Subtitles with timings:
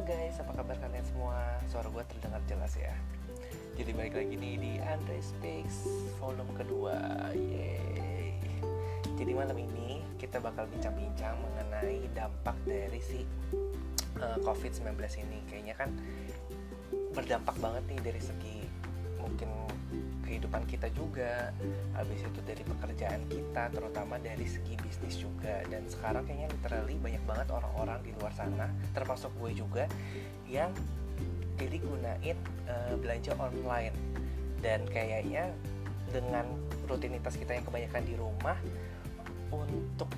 [0.00, 1.60] halo guys apa kabar kalian semua?
[1.68, 2.96] Suara gue terdengar jelas ya.
[3.76, 5.84] Jadi balik lagi nih di Andre Speaks
[6.16, 7.28] volume kedua.
[7.36, 8.32] Yeay.
[9.20, 13.28] Jadi malam ini kita bakal bincang-bincang mengenai dampak dari si
[14.24, 14.88] uh, COVID-19
[15.20, 15.44] ini.
[15.52, 15.92] Kayaknya kan
[17.12, 18.58] berdampak banget nih dari segi
[19.20, 19.52] mungkin
[20.24, 21.52] kehidupan kita juga
[21.92, 25.60] habis itu dari pekerjaan kita terutama dari segi bisnis juga.
[25.68, 29.88] Dan sekarang kayaknya literally banyak banget orang-orang di luar sana termasuk gue juga
[30.44, 30.68] yang
[31.56, 32.36] jadi gunain
[32.68, 33.96] uh, belanja online.
[34.60, 35.48] Dan kayaknya
[36.12, 36.44] dengan
[36.84, 38.56] rutinitas kita yang kebanyakan di rumah
[39.48, 40.12] untuk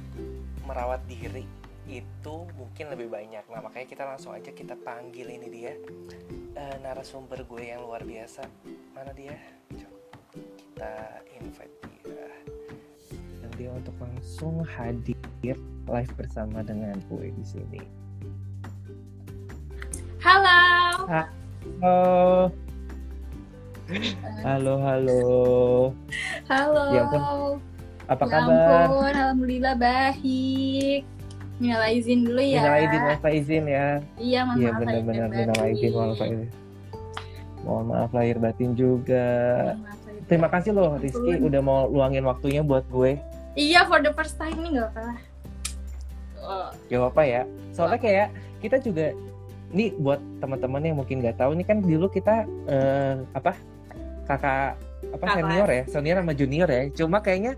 [0.67, 1.47] merawat diri
[1.87, 3.47] itu mungkin lebih banyak.
[3.47, 5.73] Nah makanya kita langsung aja kita panggil ini dia
[6.59, 8.43] uh, narasumber gue yang luar biasa.
[8.95, 9.39] Mana dia?
[10.35, 12.27] Kita invite dia.
[13.43, 15.59] Dan dia untuk langsung hadir
[15.93, 17.81] live bersama dengan gue di sini
[20.23, 20.61] Halo.
[21.83, 21.99] halo
[24.41, 25.23] halo halo
[26.49, 26.85] Halo.
[26.95, 27.23] Ya ampun,
[28.07, 31.03] apa Ya kabar ampun, alhamdulillah baik.
[31.63, 32.63] Minal izin dulu ya.
[32.63, 36.51] Minal izin wal faizin ya Iya, mohon Iya maaf lahir benar-benar minal izin wal faizin.
[37.63, 39.29] Mohon maaf lahir batin juga.
[39.79, 43.19] Maaf lahir Terima kasih loh Rizky udah mau luangin waktunya buat gue.
[43.59, 45.32] Iya, for the first time nih gak apa-apa.
[46.43, 47.43] Oh, Gak apa ya.
[47.71, 48.27] Soalnya kayak
[48.59, 49.15] kita juga
[49.71, 53.57] nih buat teman-teman yang mungkin nggak tahu nih kan dulu kita eh, apa
[54.27, 55.35] kakak apa Kakak.
[55.41, 56.83] senior ya senior sama junior ya.
[56.93, 57.53] Cuma kayaknya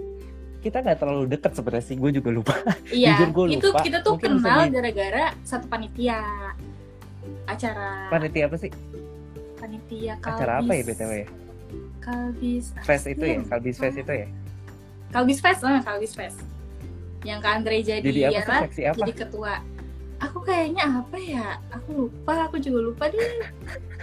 [0.60, 1.96] kita nggak terlalu deket sebenarnya sih.
[1.96, 2.54] Gue juga lupa.
[2.94, 3.80] iya, Jujur gua itu lupa.
[3.82, 6.20] kita tuh Mungkin kenal gara-gara satu panitia
[7.44, 8.70] acara Panitia apa sih?
[9.54, 10.86] panitia Acara apa ya Kalbis.
[10.92, 11.26] btw ya?
[12.00, 13.38] Kalbis Fest itu ya.
[13.44, 14.26] Kalbis Fest itu ya.
[15.08, 16.38] Kalbis Fest, ah, Kalbis Fest.
[17.24, 18.62] Yang Kak Andre jadi, Jadi apa ya sih kan?
[18.68, 18.96] seksi apa?
[19.00, 19.54] jadi ketua.
[20.22, 21.46] Aku kayaknya apa ya?
[21.74, 23.20] Aku lupa, aku juga lupa deh.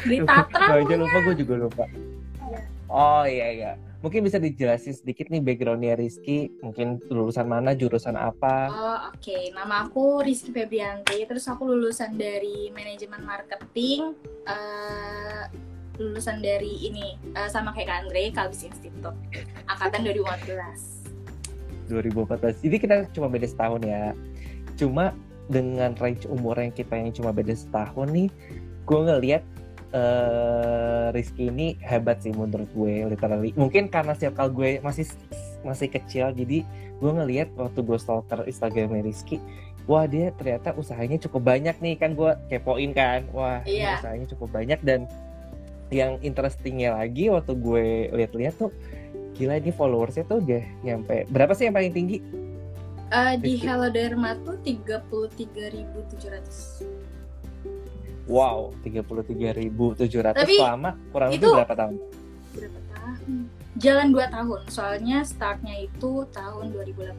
[0.10, 0.66] Di Tatra.
[0.76, 1.84] Gue aja lupa, gue juga lupa.
[1.88, 2.62] Iya.
[2.92, 3.72] Oh iya iya.
[4.02, 6.50] Mungkin bisa dijelasin sedikit nih backgroundnya Rizky.
[6.66, 8.70] Mungkin lulusan mana, jurusan apa?
[8.70, 11.22] Oh oke, nama aku Rizky Febrianti.
[11.26, 14.18] Terus aku lulusan dari manajemen marketing.
[14.50, 15.46] eh,
[16.02, 19.14] lulusan dari ini eh, sama kayak Kak Andre, Kalbis Institute,
[19.70, 21.01] angkatan 2014.
[21.92, 22.64] 2014.
[22.64, 24.16] Jadi kita cuma beda setahun ya.
[24.80, 25.12] Cuma
[25.52, 28.32] dengan range umur yang kita yang cuma beda setahun nih,
[28.88, 29.44] gue ngeliat
[29.92, 33.52] eh Rizky ini hebat sih menurut gue literally.
[33.60, 35.04] Mungkin karena circle gue masih
[35.68, 36.64] masih kecil, jadi
[37.04, 39.44] gue ngeliat waktu gue stalker Instagramnya Rizky,
[39.92, 44.00] wah dia ternyata usahanya cukup banyak nih kan gue kepoin kan, wah Iya.
[44.00, 45.12] usahanya cukup banyak dan
[45.92, 47.86] yang interestingnya lagi waktu gue
[48.16, 48.72] lihat-lihat tuh
[49.42, 52.22] gila ini followersnya tuh udah nyampe berapa sih yang paling tinggi
[53.12, 53.60] Eh, di.
[53.60, 56.88] Hello Dharma tuh 33.700.
[58.24, 62.00] wow 33.700 Tapi selama kurang lebih berapa tahun
[62.56, 63.52] berapa tahun?
[63.80, 64.62] Jalan 2 tahun.
[64.68, 67.16] Soalnya startnya itu tahun 2018.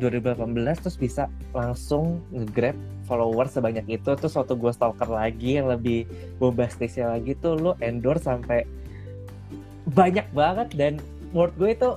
[0.00, 2.74] 2018 terus bisa langsung nge-grab
[3.04, 4.10] followers sebanyak itu.
[4.16, 6.08] Terus waktu gue stalker lagi yang lebih
[6.40, 8.64] bombastisnya lagi tuh lo endorse sampai
[9.92, 10.68] banyak banget.
[10.72, 10.92] Dan
[11.30, 11.90] menurut gue itu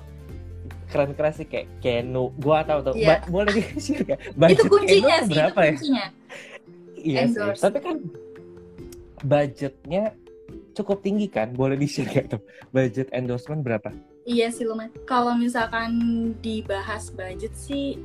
[0.91, 2.30] keren-keren sih kayak Kenu.
[2.38, 2.94] Gue tahu tuh.
[3.00, 4.20] Ba- boleh di-share nggak?
[4.40, 5.72] budget itu kuncinya Kenu sih, berapa itu ya?
[5.74, 6.06] kuncinya.
[7.00, 7.40] iya sih.
[7.58, 7.96] Tapi kan
[9.24, 10.03] budgetnya
[10.75, 11.56] cukup tinggi kan?
[11.56, 12.41] Boleh di-share nggak tuh?
[12.70, 13.90] Budget endorsement berapa
[14.23, 14.91] Iya sih lumayan.
[15.03, 15.91] Kalau misalkan
[16.40, 17.99] dibahas budget sih,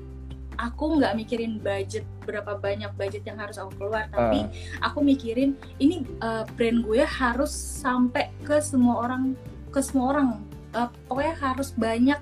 [0.58, 4.90] aku nggak mikirin budget berapa banyak budget yang harus aku keluar, tapi Ah.
[4.90, 9.38] aku mikirin ini uh, brand gue harus sampai ke semua orang,
[9.70, 10.28] ke semua orang.
[10.74, 12.18] Uh, pokoknya harus banyak.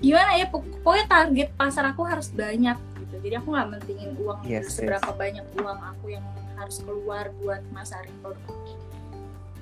[0.00, 0.50] Gimana ya?
[0.50, 3.14] Pok- Pokoknya target pasar aku harus banyak gitu.
[3.22, 4.82] Jadi aku nggak mentingin uang Yes, yes.
[4.82, 6.26] seberapa banyak uang aku yang
[6.58, 8.56] harus keluar buat masarin produk.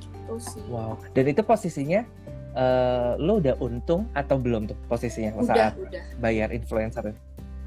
[0.08, 0.64] Gitu sih.
[0.66, 0.96] Wow.
[1.12, 2.02] Dan itu posisinya
[2.56, 6.02] eh lo udah untung atau belum tuh posisinya Udah, saat udah.
[6.18, 7.12] bayar influencer?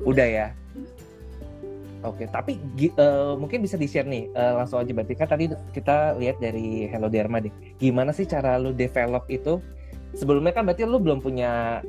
[0.01, 0.47] Udah ya.
[2.01, 6.17] Oke, tapi gi- eh, mungkin bisa di-share nih eh, langsung aja berarti kan tadi kita
[6.17, 7.53] lihat dari Hello Dharma deh.
[7.77, 9.61] Gimana sih cara lo develop itu?
[10.17, 11.85] Sebelumnya kan berarti lo belum punya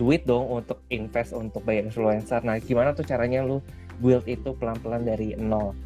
[0.00, 2.40] duit dong untuk invest untuk bayar influencer.
[2.40, 3.60] Nah, gimana tuh caranya lo
[4.00, 5.76] build itu pelan-pelan dari nol?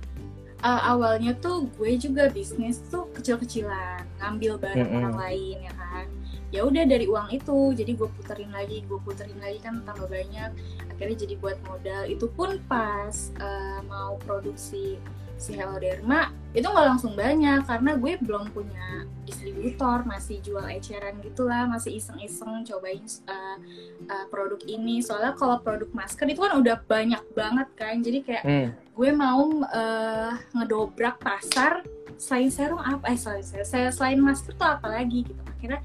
[0.65, 4.97] Uh, awalnya tuh gue juga bisnis tuh kecil-kecilan ngambil barang Mm-mm.
[5.03, 6.07] orang lain ya kan
[6.55, 10.55] ya udah dari uang itu jadi gue puterin lagi gue puterin lagi kan tambah banyak
[10.95, 12.03] akhirnya jadi buat modal.
[12.07, 15.03] Itu pun pas uh, mau produksi
[15.35, 21.19] si Hello Derma itu nggak langsung banyak karena gue belum punya distributor masih jual eceran
[21.19, 23.59] gitulah masih iseng-iseng cobain uh,
[24.07, 25.03] uh, produk ini.
[25.03, 28.69] Soalnya kalau produk masker itu kan udah banyak banget kan jadi kayak hmm.
[28.95, 31.83] gue mau uh, ngedobrak pasar
[32.15, 33.43] selain serum apa eh selain
[33.91, 35.43] selain masker tuh apa lagi gitu.
[35.51, 35.83] Akhirnya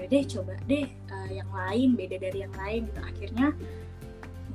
[0.00, 3.00] ya deh coba deh uh, yang lain beda dari yang lain gitu.
[3.04, 3.48] Akhirnya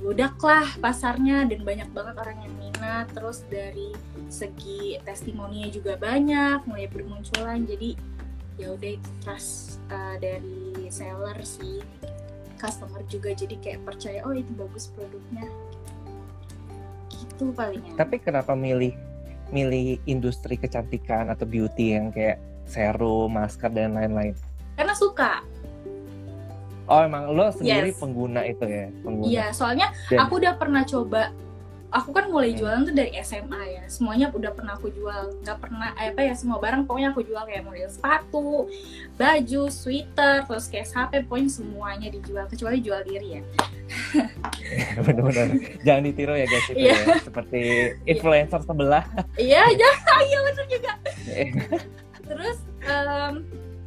[0.02, 3.06] budak lah pasarnya dan banyak banget orang yang minat.
[3.14, 3.94] Terus dari
[4.28, 7.70] segi testimoninya juga banyak mulai bermunculan.
[7.70, 7.94] Jadi
[8.58, 11.86] ya udah trust uh, dari seller sih
[12.58, 13.30] customer juga.
[13.38, 15.46] Jadi kayak percaya oh itu bagus produknya.
[17.14, 17.94] Gitu palingnya.
[17.94, 18.98] Tapi kenapa milih
[19.54, 24.34] milih industri kecantikan atau beauty yang kayak serum, masker dan lain-lain?
[24.76, 25.44] Karena suka.
[26.86, 27.98] Oh emang lo sendiri yes.
[27.98, 28.88] pengguna itu ya?
[29.02, 29.26] Pengguna.
[29.26, 30.22] Iya, soalnya dan...
[30.22, 31.34] aku udah pernah coba.
[31.96, 33.84] Aku kan mulai jualan tuh dari SMA ya.
[33.88, 35.40] Semuanya udah pernah aku jual.
[35.42, 37.42] Nggak pernah eh, apa ya semua barang pokoknya aku jual.
[37.48, 38.68] Kayak model sepatu
[39.16, 42.46] baju sweater terus kayak HP pokoknya semuanya dijual.
[42.52, 43.42] Kecuali jual diri ya.
[45.08, 45.48] Benar-benar
[45.82, 47.00] jangan ditiru ya guys itu yeah.
[47.02, 47.62] ya seperti
[48.06, 49.04] influencer sebelah.
[49.40, 50.20] Iya jangan.
[50.22, 50.92] Iya benar juga.
[52.28, 53.34] Terus um,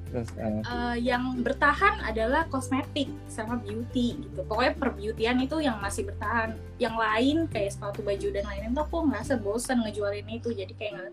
[0.08, 4.40] Terus, uh, uh, yang bertahan adalah kosmetik sama beauty gitu.
[4.48, 6.56] Pokoknya perbeautyan itu yang masih bertahan.
[6.80, 10.48] Yang lain kayak sepatu baju dan lain-lain tuh aku ngerasa bosan ngejualin itu.
[10.56, 11.12] Jadi kayak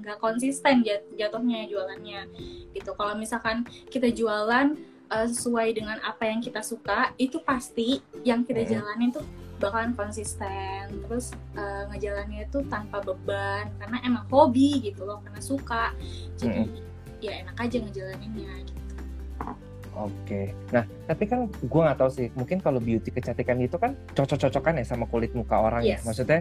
[0.00, 2.20] nggak konsisten jat jatuhnya jualannya
[2.72, 2.90] gitu.
[2.96, 4.72] Kalau misalkan kita jualan
[5.12, 9.24] uh, sesuai dengan apa yang kita suka, itu pasti yang kita jalanin tuh
[9.60, 10.88] bakalan konsisten.
[11.04, 15.92] Terus uh, ngejalannya itu tanpa beban karena emang hobi gitu loh, karena suka.
[16.40, 16.85] Jadi mm -hmm
[17.24, 18.82] ya enak aja ngejalaninnya gitu.
[19.96, 24.76] Oke, nah tapi kan gue nggak tahu sih, mungkin kalau beauty kecantikan itu kan cocok-cocokan
[24.76, 25.96] ya sama kulit muka orang ya.
[25.96, 26.04] yes.
[26.04, 26.12] ya.
[26.12, 26.40] Maksudnya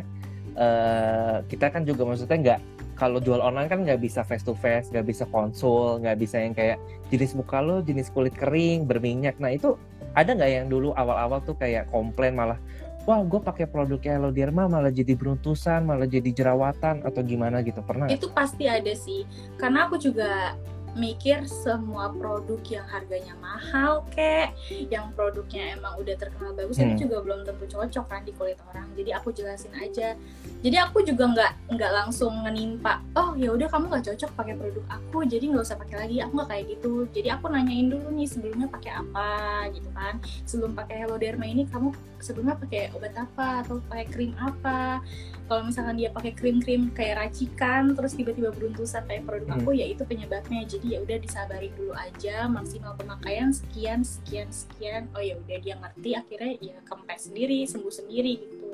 [0.59, 2.59] uh, kita kan juga maksudnya nggak
[2.99, 6.51] kalau jual online kan nggak bisa face to face, nggak bisa konsul, nggak bisa yang
[6.51, 6.79] kayak
[7.11, 9.39] jenis muka lo jenis kulit kering berminyak.
[9.39, 9.79] Nah itu
[10.15, 12.59] ada nggak yang dulu awal-awal tuh kayak komplain malah
[13.05, 17.79] wah gue pakai produknya Hello Derma malah jadi beruntusan malah jadi jerawatan atau gimana gitu
[17.85, 19.23] pernah itu pasti ada sih.
[19.61, 20.57] Karena aku juga
[20.95, 24.55] mikir semua produk yang harganya mahal kek
[24.87, 26.95] yang produknya emang udah terkenal bagus hmm.
[26.95, 28.87] itu juga belum tentu cocok kan di kulit orang.
[28.95, 30.15] Jadi aku jelasin aja.
[30.63, 34.85] Jadi aku juga nggak nggak langsung menimpa oh ya udah kamu nggak cocok pakai produk
[34.87, 36.17] aku jadi nggak usah pakai lagi.
[36.23, 36.93] Aku nggak kayak gitu.
[37.11, 39.31] Jadi aku nanyain dulu nih sebelumnya pakai apa?
[39.75, 40.23] Gitu kan.
[40.47, 41.91] Sebelum pakai Hello Derma ini kamu
[42.25, 45.05] sebelumnya pakai obat apa atau pakai krim apa?
[45.45, 49.57] Kalau misalkan dia pakai krim-krim kayak racikan terus tiba-tiba beruntusan kayak produk hmm.
[49.61, 50.65] aku ya itu penyebabnya.
[50.65, 55.05] Jadi ya udah disabarin dulu aja maksimal pemakaian sekian sekian sekian.
[55.13, 58.69] Oh ya udah dia ngerti akhirnya ya kempes sendiri sembuh sendiri gitu.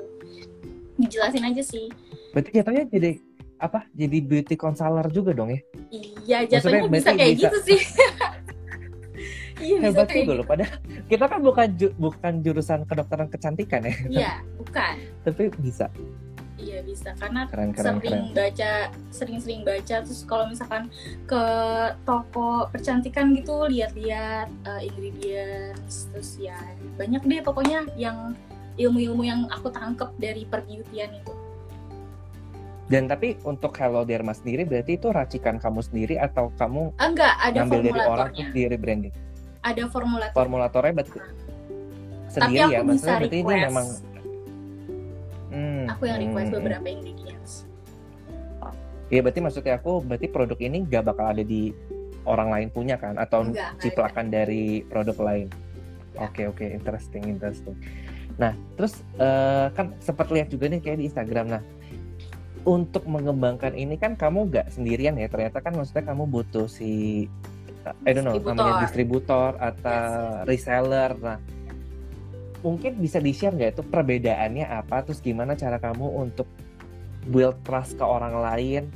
[0.96, 1.92] Dijelasin aja sih.
[2.32, 3.20] Berarti jatuhnya jadi
[3.60, 3.84] apa?
[3.92, 5.60] Jadi beauty counselor juga dong ya?
[5.92, 7.52] Iya jatuhnya bisa kayak bisa...
[7.52, 7.80] gitu sih
[9.62, 10.74] iya, hebat juga loh padahal
[11.06, 15.86] kita kan bukan ju bukan jurusan kedokteran kecantikan ya iya bukan tapi bisa
[16.62, 18.38] Iya bisa karena keren, keren, sering keren.
[18.38, 18.72] baca
[19.10, 20.86] sering-sering baca terus kalau misalkan
[21.26, 21.42] ke
[22.06, 26.54] toko percantikan gitu lihat-lihat uh, ingredients terus ya
[26.94, 28.38] banyak deh pokoknya yang
[28.78, 31.34] ilmu-ilmu yang aku tangkep dari perbeautyan itu.
[32.88, 37.64] Dan tapi untuk Hello Derma sendiri berarti itu racikan kamu sendiri atau kamu enggak ada
[37.64, 39.14] ngambil dari orang tuh di rebranding?
[39.62, 40.34] Ada formulator.
[40.34, 41.30] Formulatornya berarti nah.
[42.32, 43.88] sendiri tapi aku ya, bisa berarti ini memang
[45.52, 45.84] Hmm.
[45.92, 46.56] Aku yang request hmm.
[46.64, 47.68] beberapa ingredients.
[49.12, 51.68] Iya berarti maksudnya aku berarti produk ini gak bakal ada di
[52.24, 55.52] orang lain punya kan atau Enggak, ciplakan dari produk lain.
[56.16, 56.24] Ya.
[56.24, 56.68] Oke oke okay, okay.
[56.72, 57.76] interesting interesting.
[58.40, 61.62] Nah terus uh, kan sempat lihat juga nih kayak di Instagram nah
[62.64, 67.26] untuk mengembangkan ini kan kamu gak sendirian ya ternyata kan maksudnya kamu butuh si
[68.06, 70.46] I don't know namanya distributor atau yes.
[70.46, 71.38] reseller nah
[72.62, 76.46] mungkin bisa di share nggak itu perbedaannya apa terus gimana cara kamu untuk
[77.26, 78.86] build trust ke orang lain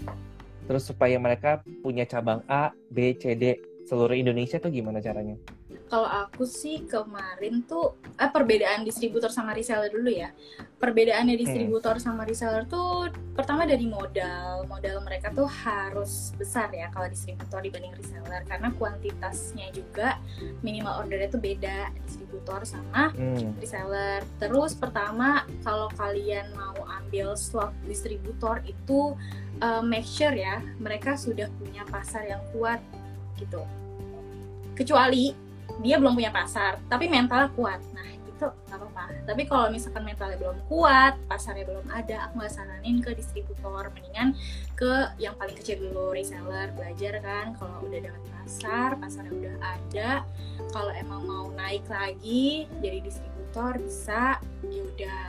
[0.66, 5.38] terus supaya mereka punya cabang A, B, C, D seluruh Indonesia tuh gimana caranya?
[5.86, 10.34] Kalau aku sih kemarin tuh eh, perbedaan distributor sama reseller dulu ya.
[10.76, 11.42] Perbedaannya hmm.
[11.46, 12.04] distributor hmm.
[12.04, 14.66] sama reseller tuh pertama dari modal.
[14.66, 20.18] Modal mereka tuh harus besar ya kalau distributor dibanding reseller karena kuantitasnya juga
[20.66, 23.62] minimal ordernya tuh beda distributor sama hmm.
[23.62, 24.26] reseller.
[24.42, 29.14] Terus pertama kalau kalian mau ambil slot distributor itu
[29.62, 32.82] uh, make sure ya mereka sudah punya pasar yang kuat
[33.38, 33.62] gitu.
[34.76, 35.45] Kecuali
[35.80, 37.80] dia belum punya pasar tapi mentalnya kuat.
[37.92, 39.04] Nah itu nggak apa-apa.
[39.24, 43.88] Tapi kalau misalkan mentalnya belum kuat pasarnya belum ada aku nggak saranin ke distributor.
[43.92, 44.36] Mendingan
[44.76, 47.56] ke yang paling kecil dulu reseller belajar kan.
[47.56, 50.10] Kalau udah dapat pasar pasarnya udah ada.
[50.72, 54.40] Kalau emang mau naik lagi jadi distributor bisa.
[54.68, 55.22] Ya udah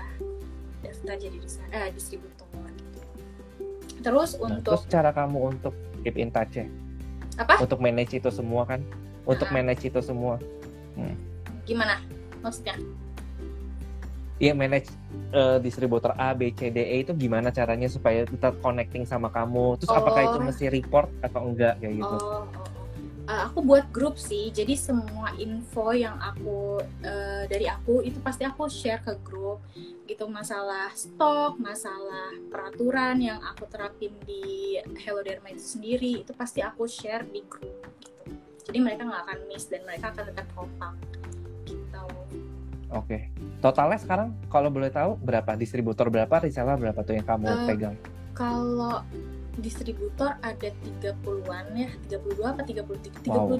[0.83, 1.37] daftar jadi
[1.71, 2.45] eh, distributor.
[2.47, 3.01] Gitu.
[4.05, 5.73] terus Nah, untuk terus cara kamu untuk
[6.05, 6.67] keep in touch ya
[7.37, 7.61] apa?
[7.61, 8.81] Untuk manage itu semua kan
[9.27, 9.53] untuk Ah.
[9.53, 10.39] manage itu semua
[11.67, 11.99] gimana
[12.41, 12.79] maksudnya
[14.37, 14.93] Iya manage
[15.33, 19.81] eh, distributor A, B, C, D, E itu gimana caranya supaya tetap connecting sama kamu?
[19.81, 20.45] Terus apakah itu Oh.
[20.45, 22.15] mesti report atau enggak kayak gitu?
[22.21, 22.65] Oh, oh, oh.
[23.27, 28.47] Uh, aku buat grup sih, jadi semua info yang aku uh, dari aku itu pasti
[28.47, 29.59] aku share ke grup
[30.07, 36.63] gitu masalah stok, masalah peraturan yang aku terapin di Hello Dharma itu sendiri itu pasti
[36.63, 38.16] aku share di grup gitu.
[38.67, 40.93] Jadi mereka nggak akan miss dan mereka akan tetap kompak
[41.63, 42.03] gitu.
[42.91, 43.31] Oke.
[43.57, 47.95] Totalnya sekarang kalau boleh tahu berapa distributor berapa, reseller berapa tuh yang kamu Eh, pegang?
[48.35, 49.01] Kalau
[49.57, 53.23] distributor ada 30-an ya, 32 apa 33?
[53.23, 53.59] 32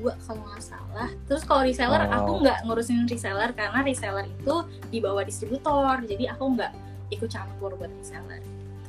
[0.00, 0.16] Wow.
[0.24, 1.10] kalau nggak salah.
[1.28, 2.16] Terus kalau reseller Wow.
[2.16, 4.54] aku nggak ngurusin reseller karena reseller itu
[4.88, 6.00] di bawah distributor.
[6.08, 6.72] Jadi aku nggak
[7.12, 8.40] ikut campur buat reseller.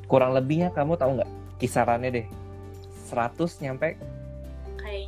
[0.08, 1.30] Kurang lebihnya kamu tahu nggak
[1.60, 2.28] kisarannya deh?
[3.12, 3.98] 100 nyampe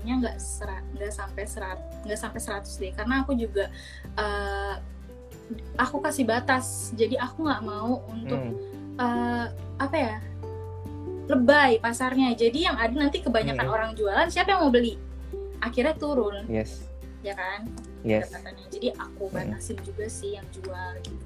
[0.01, 1.79] Kayaknya nggak serat, nggak sampai serat,
[2.09, 2.91] nggak sampai 100 deh.
[2.97, 3.69] Karena aku juga
[4.17, 4.75] eh,
[5.77, 6.89] aku kasih batas.
[6.97, 9.45] Jadi aku nggak mau untuk Hmm, eh,
[9.77, 10.15] apa ya
[11.29, 13.75] lebay pasarnya jadi yang ada nanti kebanyakan Hmm.
[13.77, 14.99] orang jualan siapa yang mau beli
[15.63, 16.83] akhirnya turun yes,
[17.23, 17.71] ya kan
[18.03, 18.35] yes.
[18.67, 19.39] jadi aku Hmm.
[19.39, 21.25] batasin juga sih yang jual gitu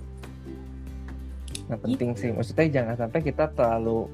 [1.66, 4.06] Nah penting sih, maksudnya jangan sampai kita terlalu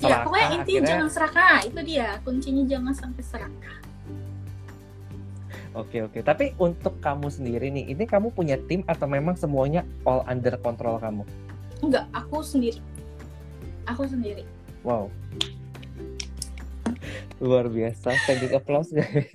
[0.00, 3.76] ya pokoknya intinya akhirnya- jangan serakah itu dia kuncinya jangan sampai serakah
[5.74, 6.22] Oke oke.
[6.22, 10.96] Tapi untuk kamu sendiri nih, ini kamu punya tim atau memang semuanya all under control
[10.96, 11.26] kamu?
[11.82, 12.78] enggak aku sendiri
[13.84, 14.46] aku sendiri
[14.80, 15.10] Wow.
[17.36, 18.14] Luar biasa.
[18.16, 19.34] Standing applause guys.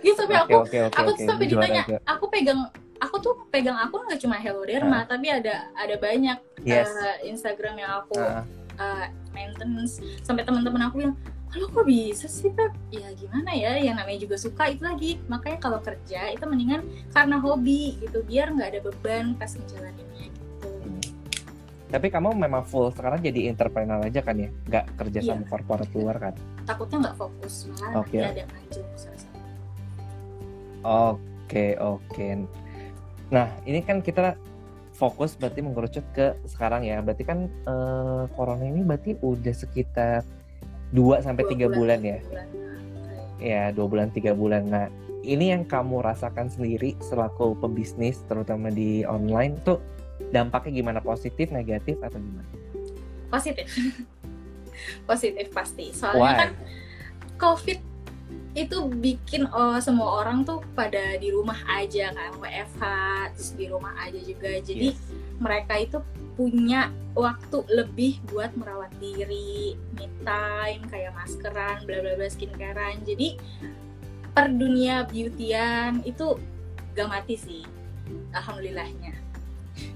[0.00, 1.96] gitu sampai aku aku tuh sampai ditanya aja.
[2.06, 2.60] aku pegang
[2.96, 6.86] aku tuh pegang akun nggak cuma Hello Derma tapi ada ada banyak Yes.
[6.86, 8.44] eh, Instagram yang aku Ah,
[8.80, 11.14] uh, maintenance sampai teman-teman aku bilang
[11.50, 15.58] kalau kok bisa sih Pep ya gimana ya yang namanya juga suka itu lagi makanya
[15.58, 20.70] kalau kerja itu mendingan karena hobi gitu biar nggak ada beban pas ngejalaninnya gitu
[21.90, 24.46] Tapi kamu memang full sekarang jadi entrepreneur aja kan ya?
[24.70, 25.30] Nggak kerja Iya.
[25.34, 26.34] sama corporate luar kan?
[26.62, 28.14] takutnya nggak fokus malah Oke.
[28.14, 29.42] nanti ada yang ngajuk salah-salah.
[30.86, 32.28] Oke oke.
[33.34, 34.38] Nah ini kan kita
[35.00, 37.00] fokus berarti mengerucut ke sekarang ya.
[37.00, 40.20] Berarti kan eh, corona ini berarti udah sekitar
[40.92, 42.20] 2 sampai Dua tiga bulan, ya?
[42.20, 42.46] bulan.
[43.40, 44.68] Ya dua bulan tiga bulan.
[44.68, 44.92] Nah
[45.24, 49.80] ini yang kamu rasakan sendiri selaku pebisnis terutama di online tuh
[50.28, 52.48] dampaknya gimana positif negatif atau gimana?
[53.30, 53.66] positif
[55.08, 56.36] positif pasti soalnya Why?
[56.36, 56.50] kan
[57.38, 57.78] covid
[58.50, 62.82] itu bikin oh, semua orang tuh pada di rumah aja kan WFH
[63.38, 64.58] terus di rumah aja juga.
[64.58, 65.00] Jadi Yes.
[65.38, 65.98] mereka itu
[66.34, 73.06] punya waktu lebih buat merawat diri me time kayak maskeran bla bla bla skincarean.
[73.06, 73.38] Jadi
[74.34, 76.38] per dunia beautyan itu
[76.98, 77.62] gak mati sih
[78.34, 79.14] alhamdulillahnya.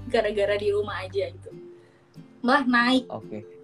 [0.07, 1.51] Gara-gara di rumah aja gitu.
[2.39, 3.03] Malah naik.
[3.11, 3.54] Oke.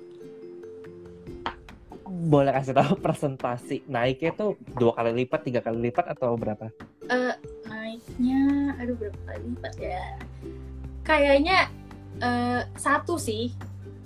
[2.12, 6.68] Boleh kasih tahu presentasi naiknya tuh dua kali lipat, tiga kali lipat atau berapa?
[7.08, 7.34] Eh,
[7.66, 8.42] naiknya
[8.76, 10.04] aduh berapa kali lipat ya
[11.02, 11.72] kayaknya
[12.20, 13.50] eh, satu sih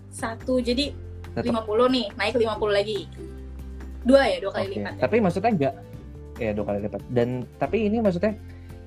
[0.07, 0.93] satu jadi
[1.35, 1.67] Tetap.
[1.67, 2.99] 50 nih naik 50 lagi
[4.05, 4.73] dua ya dua kali Oke.
[4.79, 5.01] lipat ya.
[5.03, 5.75] Tapi maksudnya enggak
[6.37, 7.01] ya dua kali lipat.
[7.09, 8.33] Dan tapi ini maksudnya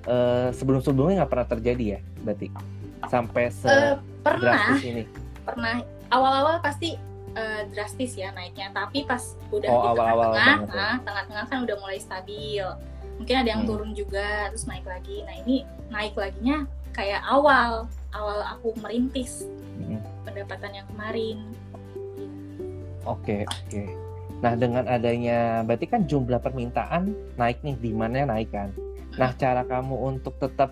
[0.06, 2.46] eh, sebelum-sebelumnya nggak pernah terjadi ya, berarti
[3.04, 5.04] sampai se Eh, pernah ini.
[5.42, 6.96] pernah awal-awal pasti
[7.32, 11.98] eh, drastis ya naiknya tapi pas udah Oh, di tengah-tengah nah tengah-tengah kan udah mulai
[11.98, 12.64] stabil
[13.18, 13.70] mungkin ada yang Hmm.
[13.70, 15.56] turun juga terus naik lagi nah ini
[15.88, 19.44] naik laginya kayak awal awal aku merintis
[19.78, 20.02] Mm.
[20.24, 21.38] pendapatan yang kemarin
[23.06, 23.82] Oke, oke.
[24.38, 28.68] Nah, dengan adanya berarti kan jumlah permintaan naik nih, demandnya naik kan.
[29.16, 30.70] Nah, cara kamu untuk tetap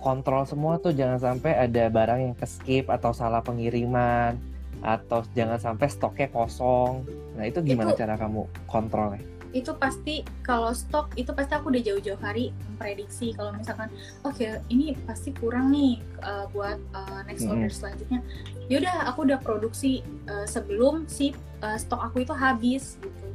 [0.00, 4.40] kontrol semua tuh jangan sampai ada barang yang ke skip atau salah pengiriman
[4.80, 7.04] atau jangan sampai stoknya kosong.
[7.36, 9.22] Nah, itu gimana Itu- cara kamu kontrolnya?
[9.50, 13.90] itu pasti kalau stok itu pasti aku udah jauh-jauh hari memprediksi kalau misalkan
[14.22, 18.22] oke ini pasti kurang nih uh, buat uh, next order selanjutnya
[18.70, 21.34] yaudah aku udah produksi uh, sebelum si
[21.66, 23.26] uh, stok aku itu habis gitu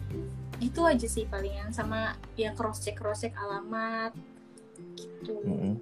[0.64, 4.16] itu aja sih palingan sama ya cross check cross check alamat
[4.96, 5.76] gitu Mm-mm.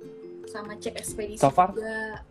[0.49, 1.77] sama cek ekspedisi So far?
[1.77, 2.25] juga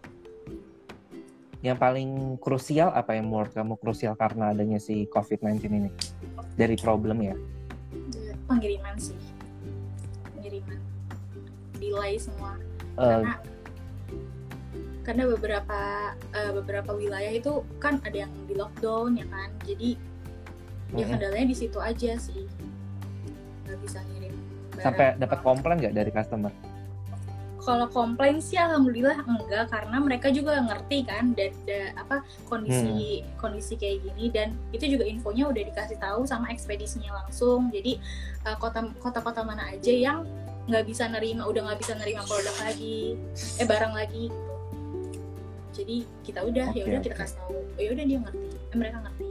[1.62, 2.10] Yang paling
[2.42, 5.90] krusial apa yang menurut kamu krusial karena adanya si COVID-19 ini?
[6.58, 7.38] Dari problem ya?
[8.52, 9.18] pengiriman sih
[10.36, 10.80] pengiriman
[11.80, 12.60] delay semua
[12.92, 13.34] Eh, karena
[15.02, 15.80] karena beberapa
[16.36, 19.96] eh, beberapa wilayah itu kan ada yang di lockdown ya kan jadi
[20.92, 21.12] ya mm-mm.
[21.16, 22.44] kendalanya di situ aja sih
[23.64, 24.36] nggak bisa ngirim
[24.76, 26.52] Sampai dapat komplain nggak dari customer?
[27.62, 33.38] Kalau komplain sih alhamdulillah enggak karena mereka juga ngerti kan dan da- apa kondisi Hmm.
[33.38, 38.02] kondisi kayak gini dan itu juga infonya udah dikasih tahu sama ekspedisinya langsung jadi
[38.42, 40.26] eh, kota kota-kota mana aja yang
[40.66, 43.14] nggak bisa nerima udah nggak bisa nerima produk lagi
[43.58, 44.52] eh barang lagi gitu
[45.72, 47.22] jadi kita udah ya Oke, udah kita oke.
[47.22, 49.26] kasih tahu ya udah dia ngerti eh, mereka ngerti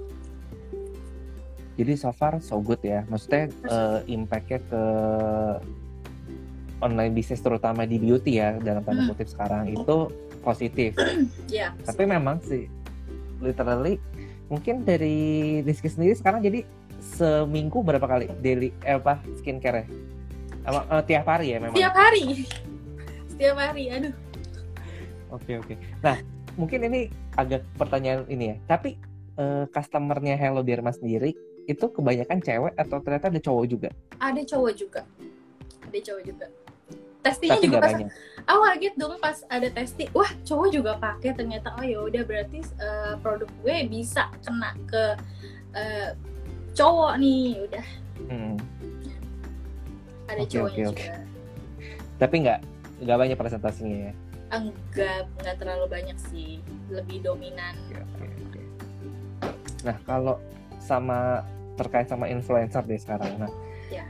[1.71, 3.01] Jadi so far so good ya.
[3.07, 4.83] Maksudnya eh, impact-nya ke
[6.81, 9.09] online bisnis terutama di beauty ya dalam tanda Hmm.
[9.09, 9.97] kutip sekarang itu
[10.41, 10.97] positif.
[11.49, 12.65] ya Tapi memang sih
[13.39, 13.97] literally
[14.45, 15.15] mungkin dari
[15.61, 16.61] Rizky sendiri sekarang jadi
[16.99, 19.89] seminggu berapa kali daily eh, apa skincare
[20.61, 21.73] apa eh, tiap hari ya memang.
[21.73, 22.23] setiap hari
[23.27, 24.13] setiap hari aduh
[25.31, 25.73] Oke oke.
[26.01, 26.19] Nah
[26.53, 28.55] mungkin ini agak pertanyaan ini ya.
[28.67, 28.99] Tapi
[29.33, 31.31] eh, customernya Hello Derma sendiri
[31.63, 33.89] itu kebanyakan cewek atau ternyata ada cowok juga?
[34.19, 35.01] ada cowok juga
[35.81, 36.45] ada cowok juga
[37.21, 38.09] testingnya Tapi juga nggak pas banyak.
[38.41, 42.59] aku kaget dong pas ada testing wah cowok juga pakai ternyata oh ya udah berarti
[42.61, 45.03] eh, produk gue bisa kena ke
[45.73, 46.09] eh,
[46.71, 47.87] cowok nih udah
[48.21, 48.53] Hmm.
[50.27, 51.03] ada Oke, cowoknya oke, oke.
[51.03, 51.17] juga
[52.17, 52.59] Tapi nggak
[53.01, 54.13] nggak banyak presentasinya ya.
[54.51, 58.61] enggak enggak terlalu banyak sih lebih dominan Oke, oke, oke.
[59.81, 60.37] Nah kalau
[60.77, 61.41] sama
[61.73, 63.31] terkait sama influencer deh sekarang.
[63.37, 63.49] Nah
[63.89, 64.05] Ya.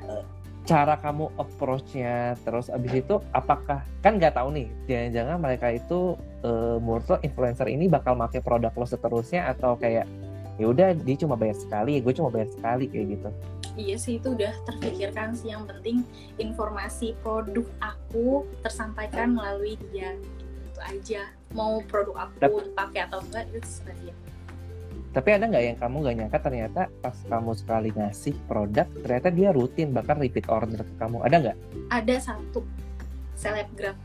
[0.62, 6.16] Cara kamu approach-nya terus abis itu apakah kan nggak tahu nih jangan-jangan mereka itu
[6.82, 10.06] menurut lo influencer ini bakal pakai produk lo seterusnya atau kayak
[10.62, 13.30] ya udah dia cuma bayar sekali gue cuma bayar sekali kayak gitu.
[13.72, 16.04] Iya sih itu udah terpikirkan sih yang penting
[16.38, 20.14] informasi produk aku tersampaikan melalui dia
[20.70, 21.24] itu aja.
[21.58, 23.60] Mau produk aku dipakai atau enggak itu
[24.06, 24.14] dia
[25.12, 29.52] tapi ada nggak yang kamu nggak nyangka ternyata pas kamu sekali ngasih produk ternyata dia
[29.52, 31.20] rutin bahkan repeat order ke kamu?
[31.28, 31.58] Ada nggak?
[31.92, 32.64] Ada satu.
[33.36, 33.98] Selebgram.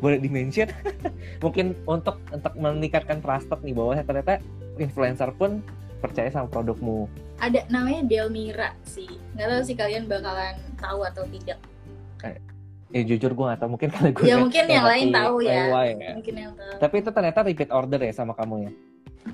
[0.00, 0.72] Boleh dimention?
[1.44, 4.40] Mungkin untuk untuk meningkatkan trusted nih bahwa ternyata
[4.80, 5.60] influencer pun
[6.00, 7.04] percaya sama produkmu.
[7.36, 9.12] Ada namanya Delmira sih.
[9.36, 11.60] Nggak tahu sih kalian bakalan tahu atau tidak.
[12.88, 15.68] Ya jujur gue gak tau mungkin karena gue ya mungkin yang lain tahu ya.
[15.92, 16.16] Ya.
[16.16, 16.80] mungkin yang tahu.
[16.80, 18.72] Tapi itu ternyata repeat order ya sama kamu ya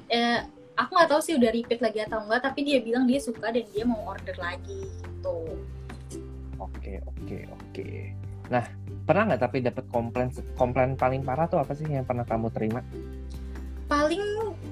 [0.09, 0.40] eh,
[0.75, 3.64] aku nggak tahu sih udah repeat lagi atau enggak tapi dia bilang dia suka dan
[3.70, 5.38] dia mau order lagi gitu.
[6.59, 7.88] Oke oke oke.
[8.51, 8.64] Nah
[9.05, 12.81] pernah nggak tapi dapat komplain komplain paling parah tuh apa sih yang pernah kamu terima?
[13.85, 14.23] Paling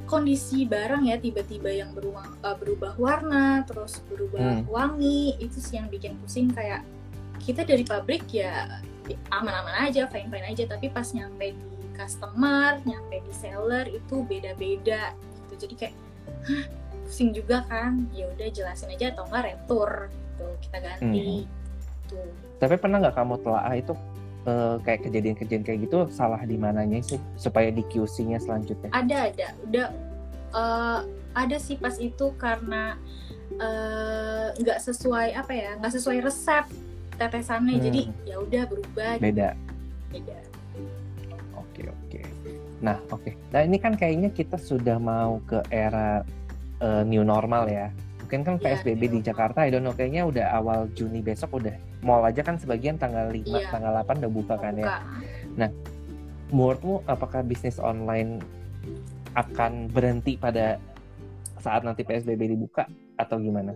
[0.08, 4.68] kondisi barang ya tiba-tiba yang berubah berubah warna terus berubah Hmm.
[4.68, 6.84] wangi itu sih yang bikin pusing kayak
[7.40, 8.80] kita dari pabrik ya
[9.32, 11.64] aman-aman aja fine-fine aja tapi pas nyampe di
[12.02, 15.54] customer nyampe di seller itu beda-beda gitu.
[15.68, 15.94] Jadi kayak
[16.42, 16.66] Hah,
[17.06, 18.10] pusing juga kan?
[18.10, 21.46] Ya udah jelasin aja atau enggak retur gitu kita ganti
[22.10, 22.28] tuh
[22.62, 23.94] tapi pernah nggak kamu telah itu
[24.46, 28.90] eh, kayak kejadian-kejadian kayak gitu salah di mananya sih supaya di QC-nya selanjutnya?
[28.94, 29.48] Ada ada.
[29.66, 29.86] Udah
[30.54, 31.00] eh,
[31.34, 32.94] ada sih pas itu karena
[33.58, 36.70] eh, nggak sesuai apa ya nggak sesuai resep
[37.18, 37.82] tetesannya.
[37.82, 37.84] Hmm.
[37.90, 39.58] jadi ya udah berubah beda.
[40.14, 40.51] Beda
[41.72, 42.20] Oke oke.
[42.84, 43.32] Nah oke.
[43.48, 46.20] Nah ini kan kayaknya kita sudah mau ke era
[46.84, 47.88] eh, new normal ya.
[48.20, 49.28] Mungkin kan Iya, PSBB new di.
[49.28, 51.76] Jakarta, I don't know, kayaknya udah awal Juni besok udah.
[52.04, 53.68] Mall aja kan sebagian tanggal 5, Iya.
[53.68, 55.00] tanggal 8 udah buka kan ya.
[55.56, 55.68] Buka.
[56.52, 58.40] Menurutmu apakah bisnis online
[59.32, 60.76] akan berhenti pada
[61.60, 62.84] saat nanti PSBB dibuka
[63.16, 63.72] atau gimana?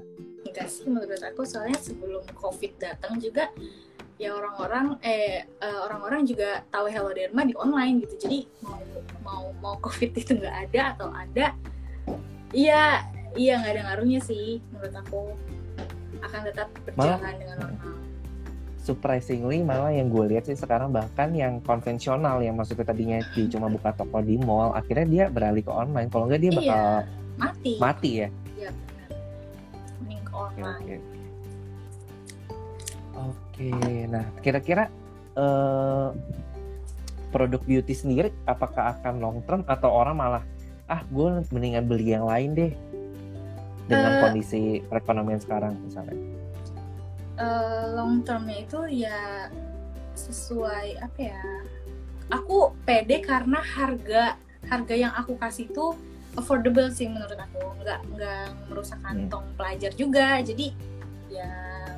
[0.57, 3.53] enggak sih menurut aku soalnya sebelum covid datang juga
[4.17, 8.29] ya orang-orang eh eh, orang-orang juga tahu Hello Derma di online gitu.
[8.29, 8.81] Jadi mau
[9.21, 11.53] mau mau covid itu nggak ada atau ada
[12.57, 13.05] iya
[13.37, 15.23] iya nggak ada ngaruhnya sih menurut aku.
[16.25, 17.97] Akan tetap berjalan dengan normal.
[18.81, 23.67] Surprisingly malah yang gue lihat sih sekarang bahkan yang konvensional yang maksudnya tadinya dia cuma
[23.67, 26.09] buka toko di mall akhirnya dia beralih ke online.
[26.09, 26.83] Kalau nggak dia bakal iya
[27.37, 27.73] mati.
[27.77, 28.29] mati ya?
[28.57, 29.09] Iya benar.
[30.01, 30.81] Mending ke Oke, online.
[30.87, 31.16] oke.
[33.57, 33.73] Oke,
[34.05, 34.93] nah kira-kira
[35.33, 36.09] eh,
[37.33, 40.45] produk beauty sendiri apakah akan long term atau orang malah
[40.87, 42.73] ah gue mendingan beli yang lain deh?
[43.87, 44.21] dengan Eh.
[44.21, 46.19] kondisi perekonomian sekarang misalnya?
[47.39, 49.47] Eh, long termnya itu ya
[50.19, 51.43] sesuai apa ya
[52.27, 54.35] aku pede karena harga
[54.67, 55.95] harga yang aku kasih tuh
[56.35, 59.29] affordable sih menurut aku nggak nggak merusak Hmm.
[59.29, 60.75] kantong pelajar juga jadi
[61.31, 61.53] ya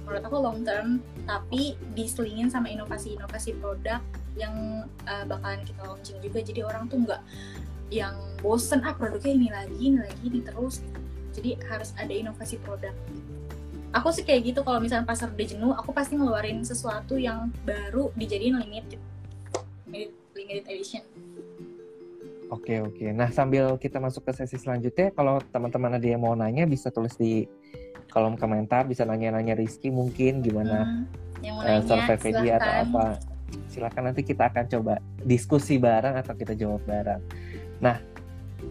[0.08, 4.00] menurut aku long term tapi diselingin sama inovasi-inovasi produk
[4.40, 7.20] yang eh, bakalan kita launching juga jadi orang tuh nggak
[7.92, 11.00] yang bosen ah produknya ini lagi ini lagi ini terus gitu.
[11.36, 12.96] jadi harus ada inovasi produk
[13.92, 18.08] aku sih kayak gitu kalau misalnya pasar udah jenuh aku pasti ngeluarin sesuatu yang baru
[18.16, 19.00] dijadiin limited,
[20.32, 21.04] limited edition
[22.48, 23.12] Oke oke.
[23.12, 27.12] Nah sambil kita masuk ke sesi selanjutnya, kalau teman-teman ada yang mau nanya bisa tulis
[27.12, 27.44] di
[28.08, 31.04] kolom komentar, bisa nanya-nanya Rizky mungkin gimana Hmm,
[31.44, 33.06] yang nanya survei dia atau apa.
[33.68, 37.20] Silakan nanti kita akan coba diskusi bareng atau kita jawab bareng.
[37.78, 37.96] Nah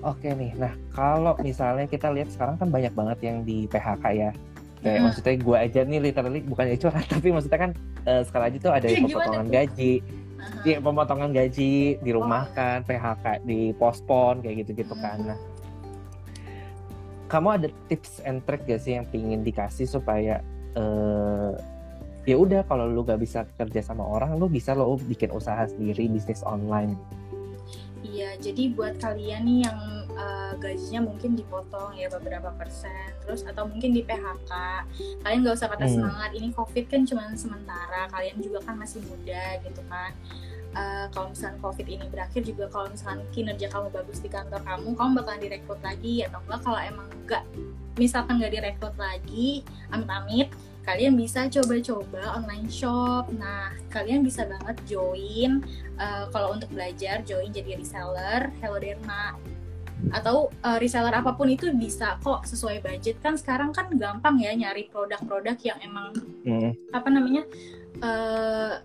[0.01, 0.53] oke nih.
[0.53, 4.31] Nah kalau misalnya kita lihat sekarang kan banyak banget yang di PHK ya.
[4.77, 5.05] Kayak Hmm.
[5.09, 7.71] maksudnya gue aja nih literally bukan curhat tapi maksudnya kan
[8.05, 9.93] eh, sekarang aja tuh ada gimana pemotongan gaji,
[10.37, 10.61] Aha.
[10.61, 15.01] Iya, pemotongan gaji, dirumahkan, PHK, dipospon kayak gitu-gitu Hmm.
[15.01, 15.17] kan.
[15.33, 15.37] Nah,
[17.27, 20.39] kamu ada tips and trick gak sih yang pingin dikasih supaya
[20.75, 21.51] eh
[22.27, 26.11] ya udah kalau lu gak bisa kerja sama orang, lu bisa lo bikin usaha sendiri,
[26.11, 26.99] bisnis online.
[28.03, 29.79] Iya, jadi buat kalian nih yang
[30.17, 34.51] uh, gajinya mungkin dipotong ya beberapa persen, terus atau mungkin di PHK,
[35.23, 35.95] kalian nggak usah patah Hmm.
[36.01, 36.29] semangat.
[36.33, 40.11] Ini COVID kan cuma sementara, kalian juga kan masih muda gitu kan.
[40.77, 44.93] Uh, kalau misalnya COVID ini berakhir juga kalau misalnya kinerja kamu bagus di kantor kamu,
[44.93, 47.43] kamu bakalan direkrut lagi atau enggak kalau emang enggak
[47.97, 50.53] misalkan nggak direkrut lagi, amit-amit,
[50.85, 53.25] kalian bisa coba-coba online shop.
[53.33, 55.65] Nah, kalian bisa banget join
[55.97, 59.33] Uh, kalau untuk belajar join jadi reseller Hello Derma
[60.13, 63.19] atau uh, reseller apa pun itu bisa kok sesuai budget.
[63.19, 66.13] Kan sekarang kan gampang ya nyari produk-produk yang emang
[66.47, 66.71] Hmm.
[66.95, 67.43] apa namanya
[67.99, 68.79] uh,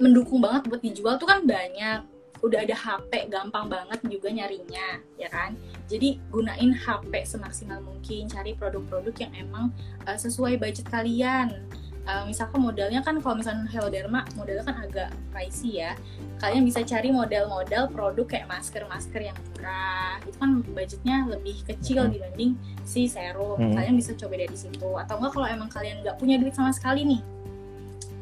[0.00, 2.00] mendukung banget buat dijual tuh kan banyak.
[2.40, 5.56] Udah ada HP gampang banget juga nyarinya ya kan?
[5.88, 9.66] Jadi gunain HP semaksimal mungkin cari produk-produk yang emang
[10.08, 11.52] uh, sesuai budget kalian
[12.04, 15.96] Uh, misalkan modalnya kan kalau misalnya Hello Derma modalnya kan agak pricey ya.
[16.36, 20.20] Kalian bisa cari model-model produk kayak masker-masker yang murah.
[20.20, 23.56] Itu kan budgetnya lebih kecil dibanding si serum.
[23.56, 24.88] Kalian bisa coba dari situ.
[25.00, 27.22] Atau enggak kalau emang kalian nggak punya duit sama sekali nih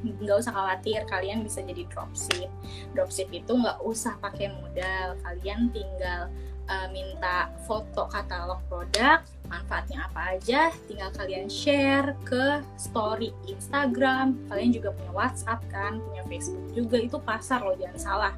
[0.02, 2.50] nggak usah khawatir kalian bisa jadi dropship.
[2.94, 5.14] Dropship itu nggak usah pakai modal.
[5.22, 6.26] Kalian tinggal
[6.72, 9.20] uh, minta foto katalog produk
[9.52, 14.32] manfaatnya apa aja tinggal kalian share ke story Instagram.
[14.48, 18.32] Kalian juga punya WhatsApp kan punya Facebook juga itu pasar loh jangan salah.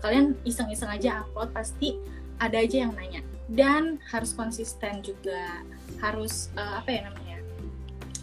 [0.00, 2.00] Kalian iseng-iseng aja upload pasti
[2.40, 3.20] ada aja yang nanya.
[3.44, 5.60] Dan harus konsisten juga
[6.00, 7.36] harus uh, apa ya namanya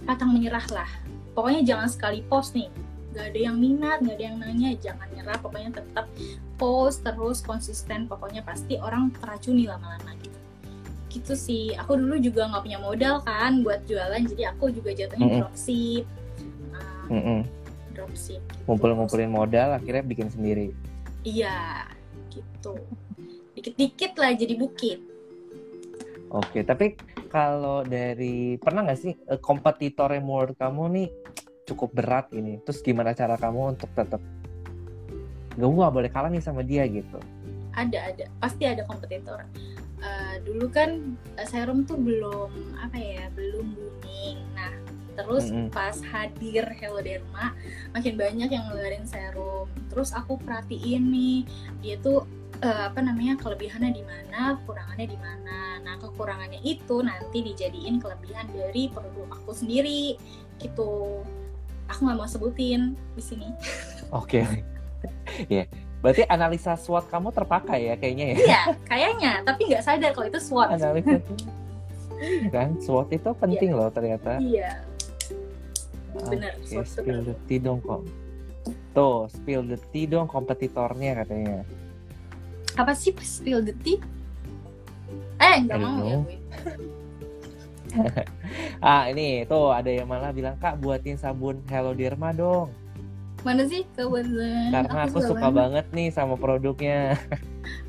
[0.09, 0.89] pantang menyerah lah.
[1.37, 2.73] Pokoknya jangan sekali post nih
[3.11, 6.05] gak ada yang minat gak ada yang nanya jangan nyerah pokoknya tetap
[6.55, 10.39] post terus konsisten pokoknya pasti orang teracuni lama-lama gitu
[11.11, 15.27] gitu sih aku dulu juga nggak punya modal kan buat jualan jadi aku juga jatuhnya
[15.27, 15.39] Mm-mm.
[15.43, 16.05] dropship
[16.71, 17.39] Uh, Mm-mm.
[17.91, 18.63] dropship gitu.
[18.63, 20.71] Ngumpul-ngumpulin modal, akhirnya bikin sendiri.
[21.27, 21.85] iya
[22.31, 22.79] gitu
[23.53, 24.99] dikit-dikit lah jadi bukit
[26.31, 26.95] Oke, tapi
[27.27, 31.07] kalau dari pernah nggak sih eh, kompetitor yang menurut kamu nih
[31.67, 32.61] cukup berat ini?
[32.63, 34.21] Terus gimana cara kamu untuk tetap
[35.51, 37.19] gak gua nggak boleh kalah nih sama dia gitu?
[37.71, 39.47] ada ada pasti ada kompetitor
[40.01, 44.73] Eh, dulu kan eh, serum tuh belum apa ya belum booming nah
[45.13, 45.69] terus Mm-mm.
[45.69, 47.53] pas hadir Hello Derma
[47.93, 51.45] makin banyak yang ngeluarin serum terus aku perhatiin nih
[51.85, 52.25] dia tuh
[52.65, 58.49] eh, apa namanya kelebihannya di mana kekurangannya di mana nah kekurangannya itu nanti dijadiin kelebihan
[58.49, 60.17] dari produk aku sendiri
[60.57, 61.21] gitu
[61.91, 63.47] aku nggak mau sebutin di sini
[64.11, 64.43] Oke,
[65.47, 65.63] ya.
[66.03, 68.37] Berarti analisa SWOT kamu terpakai ya kayaknya ya?
[68.43, 71.23] iya kayaknya tapi nggak sadar kalau itu SWOT Analisa
[72.53, 74.37] kan SWOT itu penting loh ternyata.
[74.37, 74.83] Iya.
[76.17, 78.01] Oke, SWOT itu spill the tea dong kok.
[78.91, 81.63] Tuh, spill the tea dong kompetitornya katanya.
[82.77, 83.97] Apa sih spill the tea?
[85.41, 86.37] Eh, nggak mau ya gue.
[88.81, 92.73] Ah ini tuh ada yang malah bilang kak buatin sabun Hello Derma dong.
[93.41, 94.69] Mana sih kebetulan?
[94.69, 97.17] Karena aku suka banget nih sama produknya.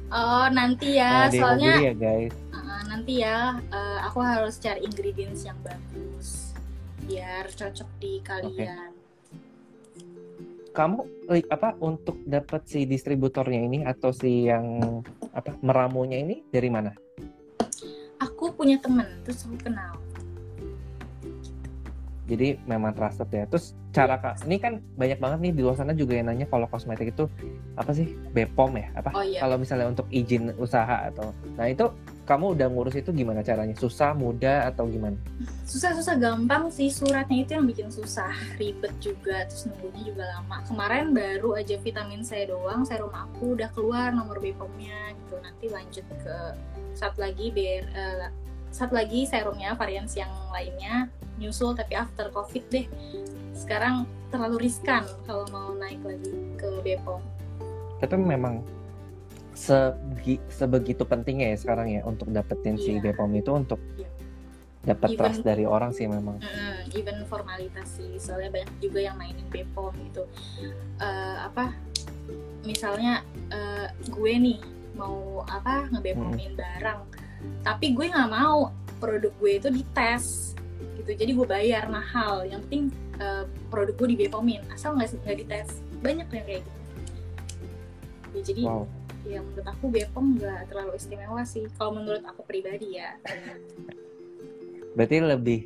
[0.09, 2.33] Oh, nanti Nah, ya, mau soalnya ya guys.
[2.53, 6.53] uh, nanti ya uh, aku harus cari ingredients yang bagus
[7.05, 8.93] biar cocok di kalian.
[10.73, 15.01] Kamu li- apa untuk dapat si distributornya ini atau si yang
[15.33, 16.93] apa meramunya ini dari mana?
[18.23, 19.99] aku punya temen terus aku kenal.
[22.31, 23.45] Jadi memang trusted ya.
[23.51, 26.71] Terus cara kak ini kan banyak banget nih di luar sana juga yang nanya kalau
[26.71, 27.27] kosmetik itu
[27.75, 28.15] apa sih?
[28.33, 28.89] BPOM ya?
[28.95, 29.11] Apa?
[29.13, 29.43] Oh, iya.
[29.43, 31.91] kalau misalnya untuk izin usaha atau nah itu
[32.23, 33.75] kamu udah ngurus itu gimana caranya?
[33.75, 35.19] Susah mudah atau gimana?
[35.67, 36.89] Susah-susah gampang sih.
[36.89, 40.63] Suratnya itu yang bikin susah ribet juga terus nunggunya juga lama.
[40.67, 45.35] Kemarin baru aja vitamin C doang serum aku udah keluar nomor Bepomnya gitu.
[45.43, 46.37] Nanti lanjut ke
[46.95, 48.31] saat lagi biar eh,
[48.71, 51.11] saat lagi serumnya varian yang lainnya
[51.43, 52.87] nyusul tapi after covid deh.
[53.53, 57.21] Sekarang terlalu riskan kalau mau naik lagi ke Bepom
[58.03, 58.67] tapi memang
[59.53, 63.13] segi, sebegitu pentingnya ya sekarang ya untuk dapetin si Iya.
[63.13, 64.09] Bepom itu untuk Iya.
[64.83, 66.43] dapat trust dari orang sih memang.
[66.43, 68.19] Mm, even formalitas sih.
[68.19, 70.25] Soalnya banyak juga yang mainin Bepom gitu.
[70.99, 71.77] Eh, apa
[72.65, 74.59] misalnya eh, gue nih
[74.97, 77.01] mau apa ngebepomin barang
[77.65, 80.57] tapi gue nggak mau produk gue itu dites
[80.99, 81.11] gitu.
[81.15, 82.43] Jadi gue bayar mahal.
[82.49, 82.85] Yang penting
[83.21, 85.71] eh, produk gue dibepomin asal nggak nggak dites.
[86.03, 86.81] Banyak yang kayak gitu.
[88.33, 92.99] Ya, jadi wow ya menurut aku Bepom nggak terlalu istimewa sih kalau menurut aku pribadi
[92.99, 93.15] ya.
[94.93, 95.61] Berarti lebih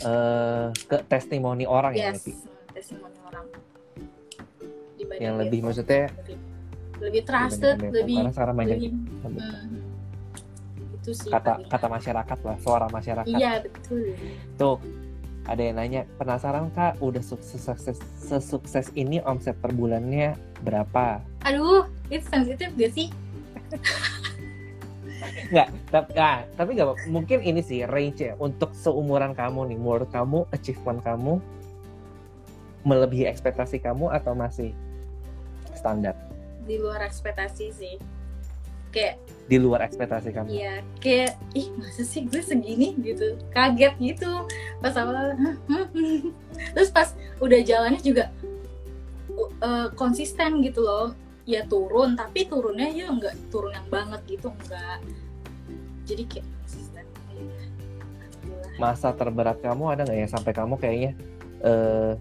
[0.00, 2.32] eh, ke testimoni orang ya yes berarti?
[2.72, 3.46] testimoni orang.
[4.96, 5.68] Dibanding yang lebih Bepom.
[5.68, 6.36] maksudnya lebih,
[7.02, 7.92] lebih trusted Bepom.
[7.98, 8.90] lebih karena sekarang banyak lebih
[9.26, 11.68] lebih- hmm, itu sih kata paling.
[11.68, 13.28] kata masyarakat lah suara masyarakat.
[13.28, 14.14] Iya betul.
[14.54, 14.78] Tuh
[15.42, 21.18] ada yang nanya penasaran kak udah sukses sukses sesukses ini omset per bulannya berapa?
[21.42, 23.08] Aduh itu sensitif gak sih?
[25.52, 30.10] Nggak, tapi, nah, tapi nggak mungkin ini sih range ya untuk seumuran kamu nih, menurut
[30.10, 31.38] kamu achievement kamu
[32.82, 34.74] melebihi ekspektasi kamu atau masih
[35.76, 36.18] standar?
[36.66, 37.96] Di luar ekspektasi sih.
[38.92, 40.48] Kayak di luar ekspektasi kamu?
[40.52, 42.92] Iya, kayak ih masa sih gue segini?
[43.00, 44.44] Gitu, kaget gitu.
[44.84, 45.38] Pas awal.
[46.76, 47.08] Terus pas
[47.40, 48.28] udah jalannya juga
[49.32, 54.48] u- eh, konsisten gitu loh, ya turun tapi turunnya ya nggak turun yang banget gitu
[54.50, 54.98] enggak.
[56.06, 56.46] Jadi kayak.
[58.80, 61.12] Masa terberat kamu ada nggak ya sampai kamu kayaknya
[61.62, 62.14] eh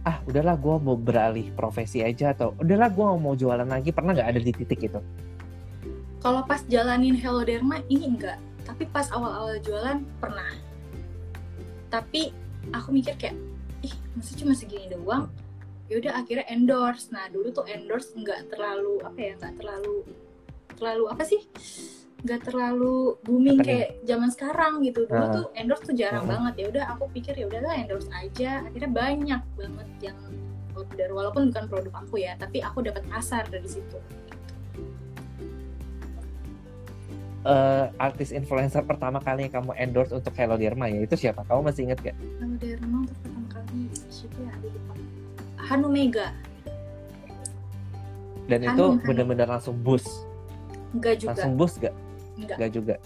[0.00, 4.30] ah udahlah gue mau beralih profesi aja atau udahlah gue mau jualan lagi pernah nggak
[4.32, 5.00] ada di titik itu?
[6.20, 10.52] Kalau pas jalanin Hello Derma ini enggak, tapi pas awal-awal jualan pernah.
[11.88, 12.32] Tapi
[12.76, 13.36] aku mikir kayak,
[13.84, 15.32] ih masa cuma segini doang?
[15.90, 17.10] Ya udah akhirnya endorse.
[17.10, 19.96] Nah dulu tuh endorse nggak terlalu apa ya, nggak terlalu
[20.78, 21.42] terlalu apa sih?
[22.20, 25.10] Nggak terlalu booming kayak zaman sekarang gitu.
[25.10, 25.32] Dulu Ah.
[25.34, 26.32] tuh endorse tuh jarang Mhm.
[26.32, 26.54] banget.
[26.56, 28.62] Ya udah aku pikir ya udahlah endorse aja.
[28.62, 30.18] Akhirnya banyak banget yang
[30.70, 33.98] order walaupun bukan produk aku ya, tapi aku dapat pasar dari situ.
[37.40, 41.40] Eh, artis influencer pertama kali yang kamu endorse untuk Hello Derma ya itu siapa?
[41.48, 42.12] Kamu masih inget gak?
[42.12, 43.80] Kalau Derma untuk pertama kali
[44.12, 44.94] siapa ya ada lupa.
[45.64, 46.32] Hanu Mega
[48.44, 49.06] Dan Hanum, itu Hanum.
[49.06, 50.10] bener-bener langsung boost,
[50.90, 51.94] enggak juga langsung boost gak?
[52.34, 52.96] enggak Gak juga.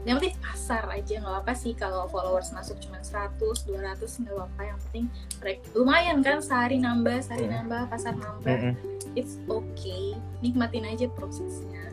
[0.00, 4.62] yang penting pasar aja nggak apa sih kalau followers masuk cuma 100 200 nggak apa
[4.64, 5.04] yang penting
[5.36, 7.54] mereka lumayan kan sehari nambah sehari Hmm.
[7.60, 8.74] nambah pasar nambah Mm-mm.
[9.12, 11.84] it's okay nikmatin aja prosesnya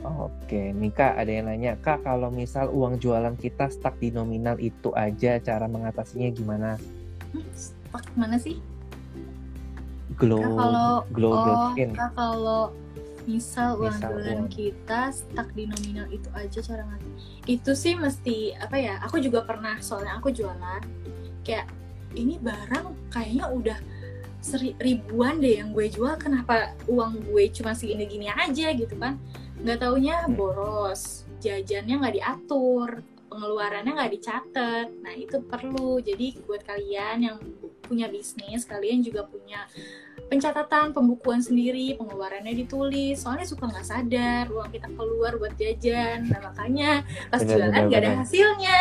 [0.00, 4.88] Oke, Mika ada yang nanya, Kak kalau misal uang jualan kita stuck di nominal itu
[4.94, 6.80] aja, cara mengatasinya gimana?
[7.28, 7.44] hmm,
[7.90, 8.62] stuck mana sih
[10.20, 11.90] Glow, kalau glow oh glow skin.
[11.96, 12.62] Kalau
[13.24, 14.52] misal uang jualan uang.
[14.52, 17.12] kita stuck di nominal itu aja cara ngasih
[17.46, 20.82] itu sih mesti apa ya aku juga pernah soalnya aku jualan
[21.44, 21.68] kayak
[22.16, 23.78] ini barang kayaknya udah
[24.40, 29.20] seri, ribuan deh yang gue jual kenapa uang gue cuma segini-gini aja gitu kan
[29.60, 30.34] nggak taunya Hmm.
[30.34, 34.86] boros jajannya nggak diatur pengeluarannya nggak dicatat.
[35.00, 35.96] Nah itu perlu.
[35.98, 37.36] Jadi buat kalian yang
[37.80, 39.66] punya bisnis kalian juga punya
[40.26, 43.18] pencatatan pembukuan sendiri pengeluarannya ditulis.
[43.18, 46.26] Soalnya suka nggak sadar uang kita keluar buat jajan.
[46.26, 48.78] Nah makanya pas Benar, jualan nggak ada hasilnya.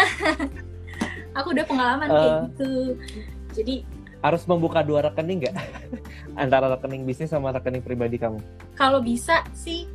[1.37, 2.41] Aku udah pengalaman kayak Eh.
[2.49, 2.73] gitu.
[3.53, 3.75] Jadi
[4.19, 5.55] Harus membuka dua rekening nggak?
[6.43, 8.41] Antara rekening bisnis sama rekening pribadi kamu?
[8.73, 9.87] kalau bisa sih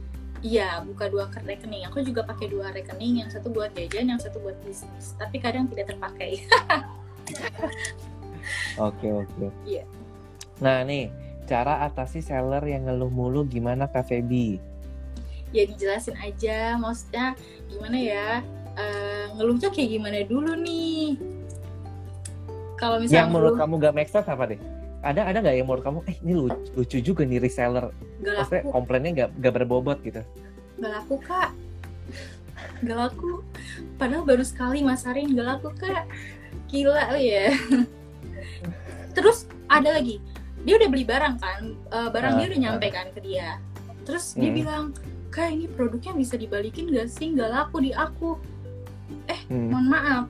[0.44, 1.88] Iya, buka dua rekening.
[1.88, 5.16] Aku juga pakai dua rekening, yang satu buat jajan, yang satu buat bisnis.
[5.16, 6.44] Tapi kadang tidak terpakai.
[8.76, 9.48] Oke oke.
[9.64, 9.88] Iya.
[10.60, 11.08] Nah nih,
[11.48, 14.60] cara atasi seller yang ngeluh mulu gimana Kak Feby?
[15.54, 17.38] ya dijelasin aja, maksudnya
[17.70, 18.28] gimana ya?
[18.74, 21.14] Eh, ngeluhnya kayak gimana dulu nih?
[22.74, 24.60] Kalau Yang misalnya menurut ngeluh, kamu gak make sense apa deh?
[25.04, 27.92] Ada ada nggak yang menurut kamu, eh ini lucu, lucu juga nih reseller,
[28.24, 30.24] gak maksudnya laku, komplainnya nggak nggak berbobot gitu?
[30.74, 31.50] gak laku kak.
[32.80, 33.44] Gak laku.
[33.94, 36.08] Padahal baru sekali masarin gak laku kak.
[36.64, 37.54] gila lu ya
[39.12, 40.18] terus ada lagi
[40.62, 43.62] dia udah beli barang kan eh, barang dia Ah, udah nyampe kan ke dia
[44.02, 44.58] terus dia Hmm.
[44.58, 44.84] bilang
[45.30, 48.38] kak ini produknya bisa dibalikin gak sih nggak laku di aku
[49.46, 49.70] Hmm.
[49.70, 50.24] mohon maaf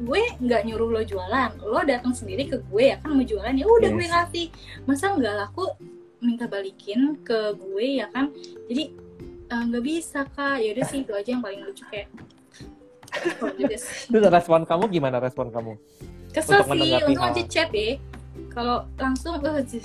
[0.00, 3.64] gue nggak nyuruh lo jualan lo datang sendiri ke gue ya kan mau jualan ya
[3.64, 3.94] udah Yes.
[3.94, 4.46] gue kasih
[4.84, 5.66] masa nggak laku
[6.18, 8.32] minta balikin ke gue ya kan
[8.64, 8.84] jadi
[9.46, 12.08] eh, nggak bisa kak ya udah sih itu aja yang paling lucu kayak
[13.76, 14.06] sih.
[14.08, 15.74] Terus respon kamu gimana respon kamu?
[16.30, 17.98] kesel Untuk sih untung hal- aja chat deh
[18.48, 19.82] kalau langsung jih.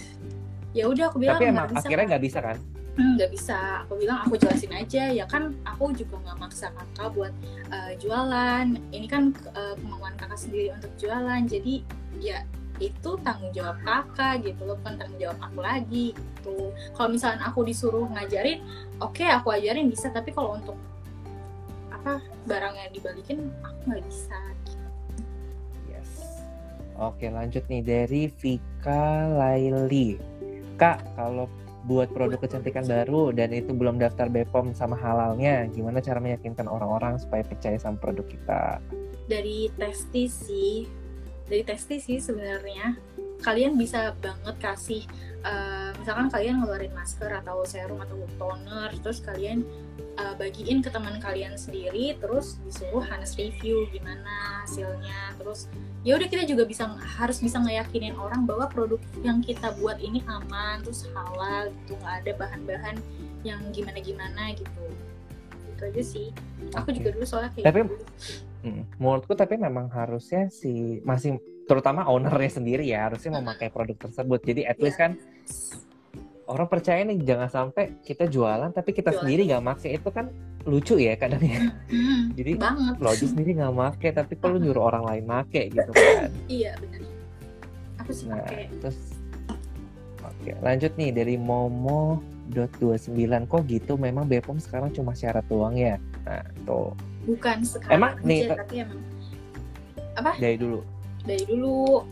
[0.71, 2.57] ya udah aku bilang Tapi emang bisa akhirnya Kak." nggak bisa kan?
[2.95, 3.83] Hmm, nggak bisa.
[3.83, 5.11] Aku bilang aku jelasin aja.
[5.11, 7.33] Ya kan aku juga nggak maksa kakak buat
[7.71, 8.79] uh, jualan.
[8.95, 11.41] Ini kan uh, kemauan kakak sendiri untuk jualan.
[11.43, 11.83] Jadi
[12.23, 12.47] ya
[12.79, 14.79] itu tanggung jawab kakak gitu loh.
[14.79, 16.71] Bukan tanggung jawab aku lagi gitu.
[16.95, 18.63] Kalau misalnya aku disuruh ngajarin
[19.03, 20.07] oke aku ajarin bisa.
[20.15, 20.79] Tapi kalau untuk
[21.91, 24.39] apa barangnya dibalikin aku nggak bisa.
[26.95, 27.83] Oke lanjut nih.
[27.83, 30.15] Dari Vika Laili.
[30.79, 31.51] Kak, kalau
[31.85, 37.21] buat produk kecantikan baru dan itu belum daftar BPOM sama halalnya, gimana cara meyakinkan orang-orang
[37.21, 38.81] supaya percaya sama produk kita?
[39.25, 40.85] dari testi sih
[41.45, 42.97] dari testi sih sebenarnya
[43.41, 45.03] kalian bisa banget kasih
[45.45, 49.61] eh, misalkan kalian ngeluarin masker atau serum atau toner terus kalian
[50.17, 55.69] eh, bagiin ke teman kalian sendiri terus disuruh honest review gimana hasilnya terus
[56.01, 56.85] ya udah kita juga bisa
[57.17, 62.15] harus bisa ngeyakinin orang bahwa produk yang kita buat ini aman terus halal gitu nggak
[62.25, 62.95] ada bahan-bahan
[63.45, 64.83] yang gimana-gimana gitu
[65.75, 66.27] itu aja sih
[66.73, 68.05] aku juga dulu soalnya kayak Tapi- gitu.
[68.65, 71.37] Hmm, menurutku tapi memang harusnya si masih
[71.69, 74.41] terutama ownernya sendiri ya harusnya memakai produk tersebut.
[74.41, 75.03] Jadi at least Iya.
[75.05, 75.11] kan
[76.45, 79.21] orang percaya nih jangan sampai kita jualan tapi kita Jualan.
[79.23, 79.89] sendiri nggak make.
[79.89, 80.29] Itu kan
[80.63, 81.61] lucu ya kadang ya.
[81.89, 82.95] Hmm, Jadi banget.
[82.97, 86.29] lo aja sendiri nggak make tapi kalau nyuruh orang lain make gitu kan.
[86.47, 87.01] iya benar
[87.97, 88.41] aku sih Nah,
[88.79, 88.97] terus
[90.19, 93.13] oke, lanjut nih dari Momo dot 29
[93.45, 93.93] kok gitu?
[93.95, 95.97] Memang Bepom sekarang cuma syarat doang ya.
[96.21, 96.93] Nah, tuh.
[97.25, 99.01] Bukan sekarang Emang aja, nih, tapi emang.
[100.37, 100.79] Dari dulu.
[101.21, 102.05] dari dulu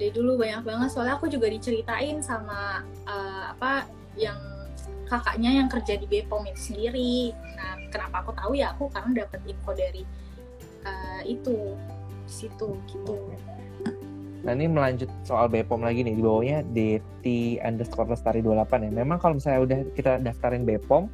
[0.00, 0.88] dari dulu banyak banget.
[0.88, 3.84] Soalnya aku juga diceritain sama eh, apa
[4.16, 4.40] yang
[5.04, 7.36] kakaknya yang kerja di Bepom itu sendiri.
[7.60, 10.02] Nah kenapa aku tahu ya aku karena dapat info dari
[10.88, 11.76] eh, itu
[12.24, 13.14] situ gitu.
[14.40, 18.90] Nah ini melanjut soal Bepom lagi nih di bawahnya DT underscore lestari 28 ya.
[19.04, 21.12] Memang kalau misalnya udah kita daftarin Bepom,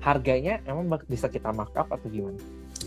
[0.00, 2.40] harganya emang bisa kita markup atau gimana?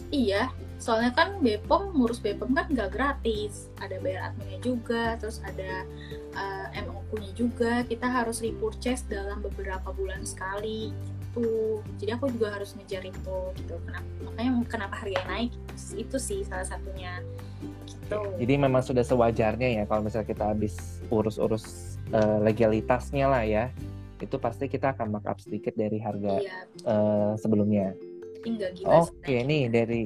[0.10, 3.68] Iya, soalnya kan Bepom ngurus Bepom kan nggak gratis.
[3.84, 5.84] Ada bayar adminnya juga, terus ada
[6.34, 7.84] uh, MOQ-nya juga.
[7.84, 10.96] Kita harus repurchase dalam beberapa bulan sekali
[11.30, 11.84] gitu.
[12.02, 13.76] Jadi aku juga harus ngejar itu gitu.
[13.86, 14.08] Kenapa?
[14.26, 15.52] Makanya kenapa harganya naik
[15.94, 17.22] itu sih salah satunya.
[17.86, 18.20] Gitu.
[18.40, 23.70] Jadi memang sudah sewajarnya ya kalau misalnya kita habis urus-urus eh, legalitasnya lah ya,
[24.18, 27.94] itu pasti kita akan markup sedikit dari harga Iya, eh, sebelumnya.
[28.40, 29.44] Oke naiknya.
[29.46, 30.02] nih dari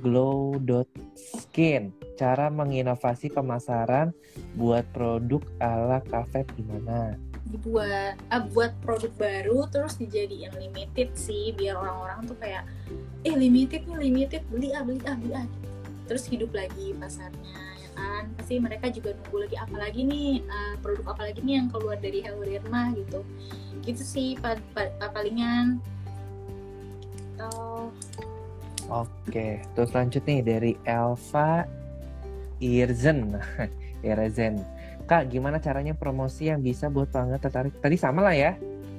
[0.00, 4.10] glow.skin cara menginovasi pemasaran
[4.58, 7.14] buat produk ala kafe gimana?
[7.48, 12.68] dibuat ah, buat produk baru terus dijadiin limited sih biar orang-orang tuh kayak
[13.24, 15.48] eh limited nih limited beli ah beli ah beli ah.
[16.08, 18.24] Terus hidup lagi pasarnya ya kan?
[18.36, 21.96] Pasti mereka juga nunggu lagi apa lagi nih ah, produk apa lagi nih yang keluar
[22.00, 23.20] dari Hello Derma gitu.
[23.84, 25.80] Gitu sih pa- pa- pa- palingan.
[27.40, 27.88] Oh
[28.88, 31.68] Oke, terus lanjut nih dari Elva
[32.60, 33.36] Irzen.
[34.06, 34.64] Irzen.
[35.08, 37.72] Kak, gimana caranya promosi yang bisa buat pelanggan tertarik?
[37.80, 38.52] Tadi sama lah ya.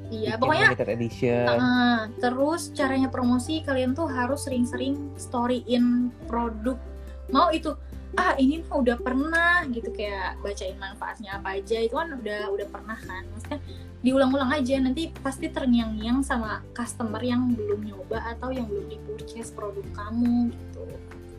[0.09, 1.45] iya bikin pokoknya limited edition.
[1.53, 6.81] Ah, terus caranya promosi kalian tuh harus sering-sering storyin produk.
[7.29, 7.77] Mau itu
[8.17, 12.67] ah ini mah udah pernah gitu kayak bacain manfaatnya apa aja itu kan udah udah
[12.71, 13.23] pernah kan.
[13.35, 13.59] Maksudnya
[13.99, 19.85] diulang-ulang aja nanti pasti terngiang-ngiang sama customer yang belum nyoba atau yang belum di-purchase produk
[19.93, 20.83] kamu gitu.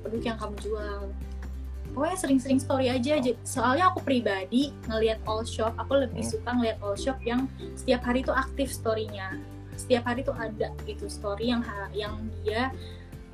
[0.04, 1.00] Produk yang kamu jual.
[1.90, 3.18] Pokoknya sering-sering story aja.
[3.42, 6.32] Soalnya aku pribadi ngelihat all shop, aku lebih Hmm.
[6.38, 9.42] suka ngelihat all shop yang setiap hari tuh aktif story-nya
[9.80, 11.64] setiap hari tuh ada gitu story yang
[11.96, 12.68] yang dia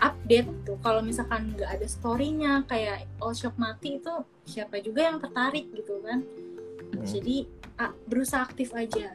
[0.00, 4.12] update tuh kalau misalkan nggak ada story-nya kayak all shop mati itu
[4.44, 6.22] siapa juga yang tertarik gitu kan
[6.86, 7.02] Hmm.
[7.02, 7.50] jadi
[7.82, 9.10] ah, berusaha aktif aja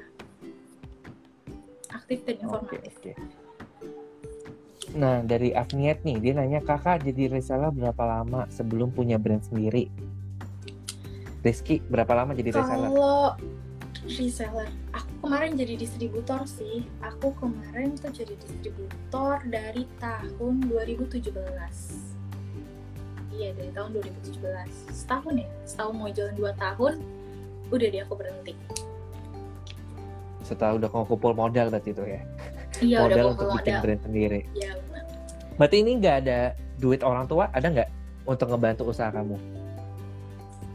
[1.91, 3.13] aktif dan informatif oke.
[4.91, 9.87] Nah, dari Agniet nih, dia nanya, kakak jadi reseller berapa lama sebelum punya brand sendiri?
[11.47, 12.91] Rizky, berapa lama jadi reseller?
[12.91, 13.19] kalau
[14.03, 16.83] reseller aku kemarin jadi distributor sih.
[17.05, 22.11] Aku kemarin tuh jadi distributor dari tahun 2017
[23.31, 24.43] iya dari tahun 2017
[24.91, 25.47] setahun ya?
[25.63, 26.99] Setahun mau jalan dua tahun
[27.71, 28.53] udah deh aku berhenti.
[30.43, 32.21] Setelah udah kumpul modal berarti itu ya?
[32.83, 33.81] Iya udah modal mau untuk bikin modal.
[33.83, 34.41] brand sendiri.
[34.51, 35.03] Iya benar.
[35.55, 36.39] Berarti ini nggak ada
[36.77, 37.47] duit orang tua?
[37.55, 37.89] Ada nggak
[38.27, 39.37] untuk ngebantu usaha kamu?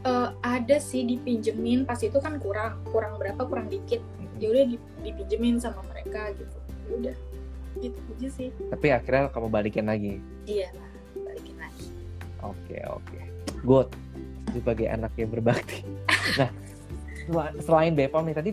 [0.07, 1.85] Eh, ada sih dipinjemin.
[1.85, 3.43] Pas itu kan kurang kurang berapa?
[3.45, 4.01] Kurang dikit
[4.37, 6.57] ya udah di- dipinjemin sama mereka gitu
[6.87, 7.15] Ya udah
[7.77, 10.13] gitu aja sih tapi akhirnya kamu balikin lagi
[10.45, 11.85] iya lah balikin lagi
[12.37, 13.19] Oke oke,
[13.63, 13.89] good
[14.47, 15.81] sebagai anak yang berbakti.
[16.37, 16.49] Nah,
[17.25, 18.51] sel- selain Bepom nih tadi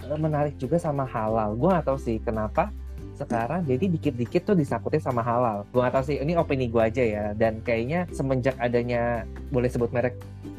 [0.00, 1.54] eh, menarik juga sama halal.
[1.54, 2.70] Gue gak tahu sih kenapa
[3.14, 5.66] sekarang jadi dikit-dikit tuh disakutin sama halal.
[5.68, 7.24] Gue gak tahu sih, ini opini gue aja ya.
[7.32, 10.14] Dan kayaknya semenjak adanya boleh sebut merek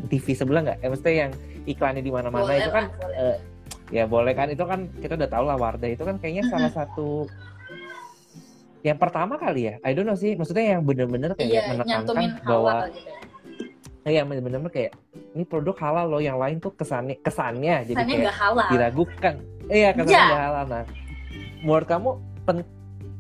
[0.06, 0.78] TV sebelah nggak?
[0.82, 1.32] Eh, maksudnya yang
[1.64, 3.16] iklannya di mana-mana itu kan boleh.
[3.16, 3.38] eh,
[3.90, 7.30] ya boleh kan itu kan kita udah tahu lah Wardah itu kan kayaknya salah satu
[8.82, 12.90] yang pertama kali ya I don't know sih maksudnya yang bener-bener kayak iya menekankan bahwa
[12.90, 13.14] gitu ya.
[14.06, 14.94] Iya bener-bener kayak
[15.34, 19.36] ini produk halal loh yang lain tuh kesannya kesannya jadi Kesannya kayak nggak halal diragukan.
[19.66, 20.30] Iya kesannya Iya.
[20.30, 20.66] nggak halal.
[20.70, 20.84] Nah,
[21.66, 22.10] menurut kamu
[22.46, 22.70] pen-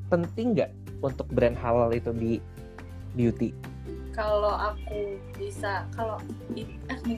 [0.06, 2.38] penting nggak untuk brand halal itu di
[3.14, 3.50] beauty?
[4.14, 6.16] kalau aku bisa kalau
[6.56, 6.64] eh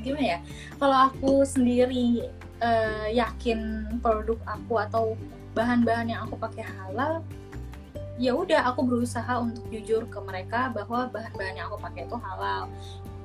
[0.01, 0.39] gimana ya
[0.81, 2.25] kalau aku sendiri
[2.61, 5.05] eh, yakin produk aku atau
[5.57, 7.25] bahan-bahan yang aku pakai halal
[8.17, 12.65] ya udah aku berusaha untuk jujur ke mereka bahwa bahan-bahan yang aku pakai itu halal.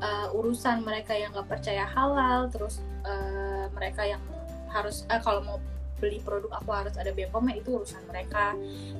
[0.03, 4.21] Eh, urusan mereka yang nggak percaya halal terus eh, mereka yang
[4.69, 5.59] harus eh, kalau mau
[6.03, 8.53] beli produk aku harus ada BPOM itu urusan mereka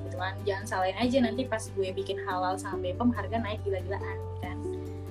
[0.07, 0.33] gitu kan.
[0.47, 4.57] Jangan salahin aja nanti pas gue bikin halal sama BPOM harga naik gila-gilaan kan.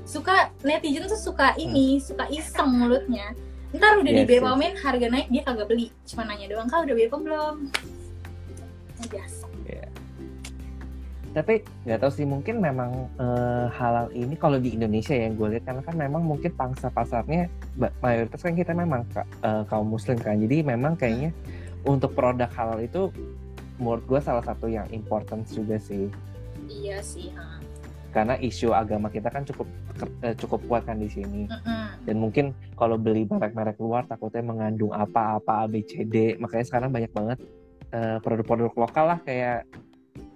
[0.03, 3.37] Suka netizen tuh suka ini suka iseng mulutnya
[3.73, 6.97] ntar udah Yes, di BPOM-in harga naik dia kagak beli cuma nanya doang kak udah
[6.97, 7.57] BPOM belum
[9.03, 9.47] Nah, biasa
[11.33, 15.65] Tapi nggak tahu sih mungkin memang eh, halal ini kalau di Indonesia yang gue lihat
[15.65, 17.49] karena kan memang mungkin pangsa pasarnya
[18.05, 19.09] mayoritas kan kita memang
[19.41, 20.37] eh, kaum muslim kan.
[20.37, 21.33] Jadi memang kayaknya
[21.89, 23.09] untuk produk halal itu
[23.81, 26.13] menurut gue salah satu yang important juga sih.
[26.69, 27.62] iya sih ha.
[28.13, 29.65] Karena isu agama kita kan cukup
[30.21, 31.49] eh, cukup kuat kan di sini.
[32.05, 37.41] Dan mungkin kalau beli merek-merek luar takutnya mengandung apa-apa ABCD makanya sekarang banyak banget
[37.91, 39.65] eh, produk-produk lokal lah kayak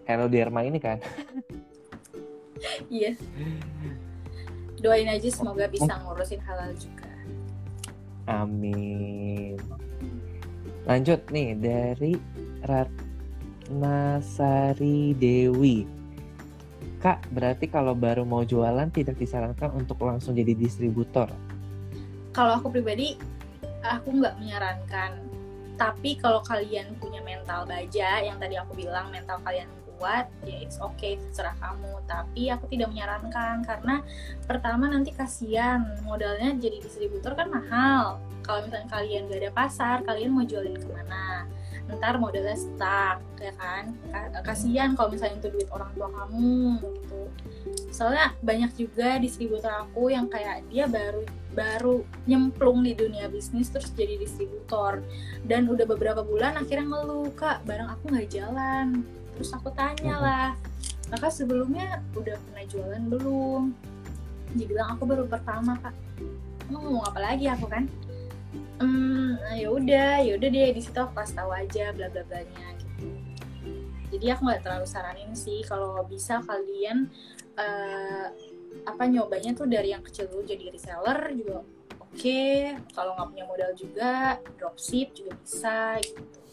[0.08, 0.98] Hello Derma ini kan.
[2.88, 3.12] Iya.
[4.80, 7.12] Doain aja semoga bisa ngurusin halal juga.
[8.24, 9.60] Amin.
[10.88, 12.16] Lanjut nih dari
[13.68, 13.76] Ratnasari
[15.20, 15.95] Dewi
[17.06, 21.30] Kak, berarti kalau baru mau jualan tidak disarankan untuk langsung jadi distributor.
[22.34, 23.14] kalau aku pribadi
[23.86, 25.14] aku nggak menyarankan.
[25.78, 30.82] Tapi kalau kalian punya mental baja yang tadi aku bilang mental kalian kuat ya it's
[30.82, 31.94] okay terserah kamu.
[32.10, 34.02] Tapi aku tidak menyarankan karena
[34.42, 38.18] pertama nanti kasihan modalnya jadi distributor kan mahal.
[38.42, 41.46] Kalau misalnya kalian gak ada pasar kalian mau jualin ke mana
[41.86, 43.94] ntar modalnya stuck ya kan?
[44.10, 47.20] Ka- kasihan kalau misalnya itu duit orang tua kamu gitu.
[47.94, 51.22] Soalnya banyak juga distributor aku yang kayak dia baru
[51.56, 55.00] baru nyemplung di dunia bisnis terus jadi distributor.
[55.46, 59.06] Dan udah beberapa bulan akhirnya ngeluh kak barang aku nggak jalan.
[59.38, 60.24] Terus aku tanya Mhm.
[60.24, 60.48] lah
[61.06, 63.62] kakak sebelumnya udah pernah jualan belum?
[64.58, 65.94] Dia bilang aku baru pertama kak
[66.66, 67.86] emang ngomong apa lagi aku kan
[68.80, 72.66] hmm ya udah ya udah deh di situ aku kasih tahu aja bla bla blanya
[72.76, 73.08] gitu
[74.12, 77.08] jadi aku nggak terlalu saranin sih kalau bisa kalian
[77.56, 78.26] eh,
[78.84, 81.60] apa nyobanya tuh dari yang kecil dulu jadi reseller juga
[81.98, 82.42] oke
[82.92, 86.46] kalau nggak punya modal juga dropship juga bisa gitu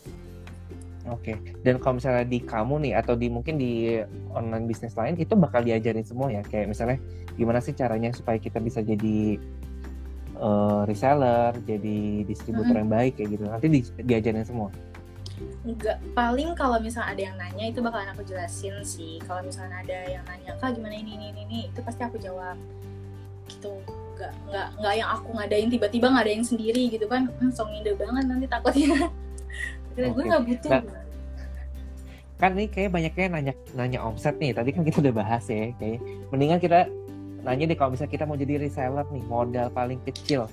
[1.11, 1.35] Oke.
[1.67, 3.99] Dan kalau misalnya di kamu nih atau di mungkin di
[4.31, 6.39] online bisnis lain itu bakal diajarin semua ya.
[6.47, 6.97] Kayak misalnya
[7.35, 9.35] gimana sih caranya supaya kita bisa jadi
[10.43, 13.43] eh, reseller, jadi distributor yang baik kayak gitu.
[13.47, 14.69] Nanti di- diajarin semua.
[15.63, 19.17] Enggak, paling kalau misalnya ada yang nanya itu bakalan aku jelasin sih.
[19.23, 22.59] Kalau misalnya ada yang nanya kak gimana ini ini ini, ini itu pasti aku jawab.
[23.47, 23.71] Gitu.
[24.13, 27.31] Enggak enggak enggak yang aku ngadain tiba-tiba ngadain sendiri gitu kan.
[27.39, 29.09] Hmm, song ide banget nanti takutnya.
[29.95, 30.71] Kira gue nggak butuh.
[30.73, 30.83] Nah,
[32.41, 34.51] Kan nih kayak banyaknya nanya nanya omset nih.
[34.51, 35.71] Tadi kan kita udah bahas ya.
[35.79, 36.91] Kayak mendingan kita
[37.43, 40.47] nanya deh kalau misalnya kita mau jadi reseller nih modal paling kecil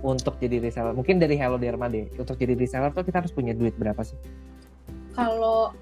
[0.00, 0.96] untuk jadi reseller.
[0.96, 2.08] Mungkin dari Hello Derma deh.
[2.16, 4.16] Untuk jadi reseller tuh kita harus punya duit berapa sih?
[5.10, 5.74] Kalau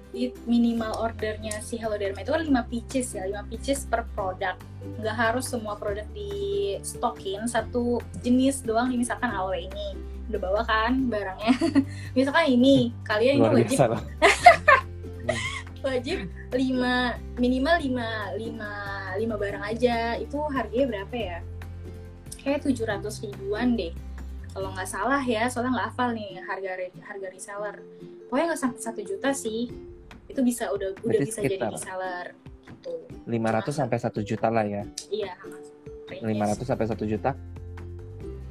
[0.49, 4.59] minimal ordernya si Hello Derma itu kan 5 pieces ya, 5 pieces per produk.
[4.99, 9.95] Nggak harus semua produk di stokin satu jenis doang misalkan aloe ini
[10.29, 11.57] udah bawa kan barangnya
[12.17, 13.97] misalkan ini kalian ini wajib.
[15.81, 16.17] wajib
[16.51, 18.71] 5 minimal 5 5 lima
[19.15, 21.37] lima barang aja itu harganya berapa ya
[22.39, 23.91] kayak 700 ribuan deh
[24.49, 26.71] kalau nggak salah ya soalnya nggak hafal nih harga
[27.03, 27.75] harga reseller
[28.27, 29.69] pokoknya nggak sampai satu juta sih
[30.29, 32.25] itu bisa udah udah Berarti bisa jadi sekitar- reseller
[32.69, 32.93] gitu
[33.27, 34.83] 500 sampai 1 juta lah ya.
[35.09, 36.25] iya range.
[36.25, 37.31] 500 sampai 1 juta.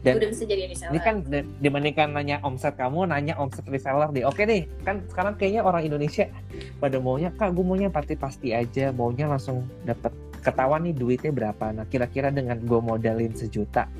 [0.06, 4.08] Dan udah bisa jadi reseller ini kan di- dibandingkan nanya omset kamu, nanya omset reseller
[4.14, 4.22] deh.
[4.22, 6.30] Oke deh, kan sekarang kayaknya orang Indonesia
[6.78, 11.74] pada maunya, kak gue maunya pasti-pasti aja, maunya langsung dapat ketahuan nih duitnya berapa.
[11.74, 13.90] Nah kira-kira dengan gue modalin sejuta,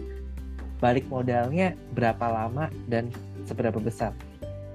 [0.79, 3.11] balik modalnya berapa lama dan
[3.43, 4.15] seberapa besar?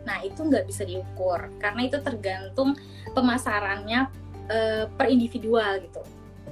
[0.03, 2.75] Nah, itu nggak bisa diukur karena itu tergantung
[3.15, 4.11] pemasarannya
[4.51, 6.03] eh, per individual gitu.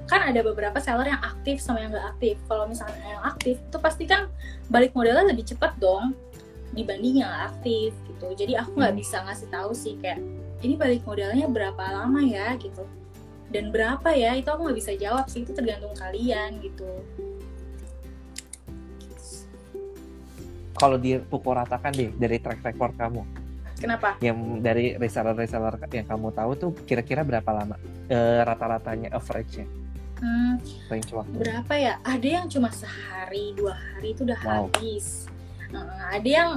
[0.05, 2.35] Kan ada beberapa seller yang aktif sama yang nggak aktif.
[2.45, 4.27] Kalau misalnya yang aktif itu pasti kan
[4.67, 6.13] balik modalnya lebih cepat dong
[6.71, 8.27] dibanding yang aktif gitu.
[8.33, 9.01] Jadi aku nggak Hmm.
[9.01, 10.19] bisa ngasih tahu sih kayak
[10.61, 12.83] ini balik modalnya berapa lama ya gitu.
[13.51, 16.87] Dan berapa ya itu aku nggak bisa jawab sih itu tergantung kalian gitu.
[20.71, 23.21] Kalau dipukul ratakan deh dari track record kamu,
[23.77, 24.17] Kenapa?
[24.17, 27.75] yang dari reseller-reseller yang kamu tahu tuh kira-kira berapa lama
[28.09, 29.63] Eh, rata-ratanya average-nya
[30.21, 31.33] Hmm, range waktu?
[31.33, 31.93] berapa ya?
[32.05, 34.69] Ada yang cuma sehari, dua hari itu udah Wow.
[34.69, 35.25] habis.
[35.73, 36.51] Nah, ada yang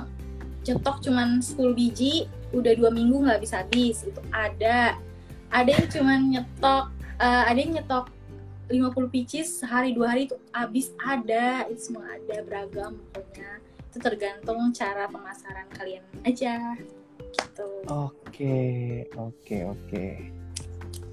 [0.61, 4.05] cetok cuman 10 biji, udah dua minggu nggak bisa habis.
[4.05, 5.01] Itu ada.
[5.49, 6.85] Ada yang cuman nyetok,
[7.19, 8.13] eh, ada yang nyetok
[8.69, 11.65] 50 pieces sehari dua hari itu habis ada.
[11.69, 13.61] Itu semua ada beragam pokoknya.
[13.89, 16.77] Itu tergantung cara pemasaran kalian aja.
[17.33, 17.69] Gitu.
[17.89, 20.07] Oke, oke, oke.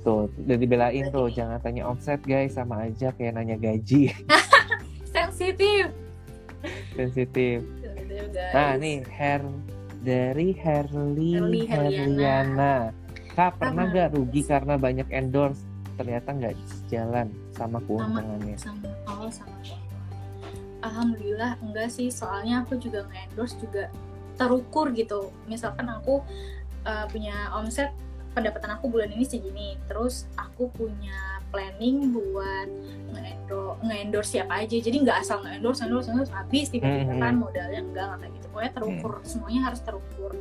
[0.01, 4.09] Tuh, udah dibelain tuh, jangan tanya omset guys, sama aja kayak nanya gaji,
[5.13, 5.93] Sensitif.
[6.97, 7.61] sensitif.
[8.53, 9.41] Nah, nih hair
[10.01, 12.89] dari Herli Herli Herliana.
[13.37, 15.61] Kak, pernah nggak rugi karena banyak endorse?
[15.95, 18.57] Ternyata nggak sejalan sama keuntungannya.
[18.57, 19.53] sama oh sama.
[20.81, 23.83] Alhamdulillah enggak sih soalnya aku juga nge-endorse juga
[24.33, 26.25] terukur gitu misalkan aku
[26.89, 27.93] uh, punya omset
[28.31, 31.19] pendapatan aku bulan ini segini terus aku punya
[31.51, 32.67] planning buat
[33.11, 37.19] nge-endorse, nge-endorse siapa aja jadi nggak asal nge-endorse endorse endorse habis tiba-tiba Mhm.
[37.19, 40.31] kan modalnya enggak nggak kayak gitu pokoknya terukur semuanya harus terukur.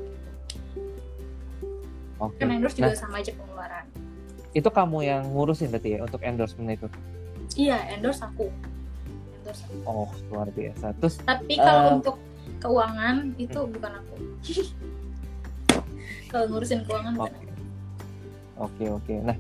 [2.21, 2.37] Oke.
[2.37, 3.87] kan endorse juga Nah, sama aja pengeluaran
[4.51, 6.87] itu kamu yang ngurusin berarti ya untuk endorsement itu?
[7.57, 8.47] iya endorse aku
[9.41, 10.95] endorse aku Oh, luar biasa.
[11.01, 12.17] Terus Tapi kalau Eh, untuk
[12.61, 14.15] keuangan itu bukan aku.
[16.31, 17.41] kalau ngurusin keuangan bukan Oke.
[17.41, 17.50] aku.
[18.61, 19.15] Oke oke.
[19.25, 19.37] Nah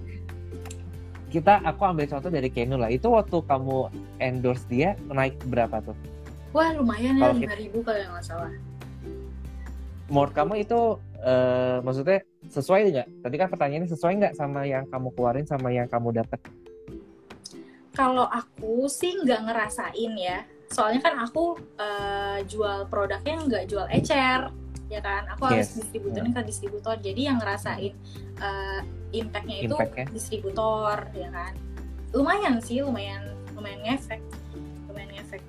[1.31, 2.91] kita aku ambil contoh dari Kenu lah.
[2.91, 5.95] Itu waktu kamu endorse dia naik berapa tuh?
[6.51, 8.51] Wah lumayan ya lima ribu kalau nggak salah.
[10.11, 13.09] Menurut kamu itu eh, maksudnya sesuai nggak?
[13.23, 16.43] Tadi kan pertanyaannya sesuai nggak sama yang kamu keluarin sama yang kamu dapat?
[17.95, 20.43] Kalau aku sih nggak ngerasain ya.
[20.75, 24.51] Soalnya kan aku eh, jual produknya nggak jual ecer,
[24.91, 25.31] ya kan?
[25.39, 25.79] Aku harus Yes.
[25.79, 26.99] distributorin ke distributor.
[26.99, 27.95] Jadi yang ngerasain
[28.43, 28.81] eh,
[29.11, 30.07] impactnya itu Impact-nya.
[30.15, 31.53] distributor, ya kan?
[32.15, 33.23] Lumayan sih, lumayan
[33.55, 34.23] lumayan ngefek,
[34.89, 35.43] lumayan ngefek.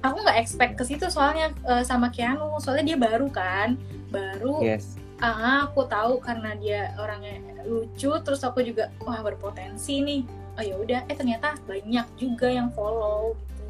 [0.00, 3.76] Aku nggak expect ke situ soalnya eh, sama Keanu, soalnya dia baru kan,
[4.08, 4.64] baru.
[4.64, 4.96] Yes.
[5.20, 7.36] Ah, aku tahu karena dia orangnya
[7.68, 10.22] lucu, terus aku juga wah berpotensi nih.
[10.56, 13.64] Oh ya udah, eh ternyata banyak juga yang follow gitu.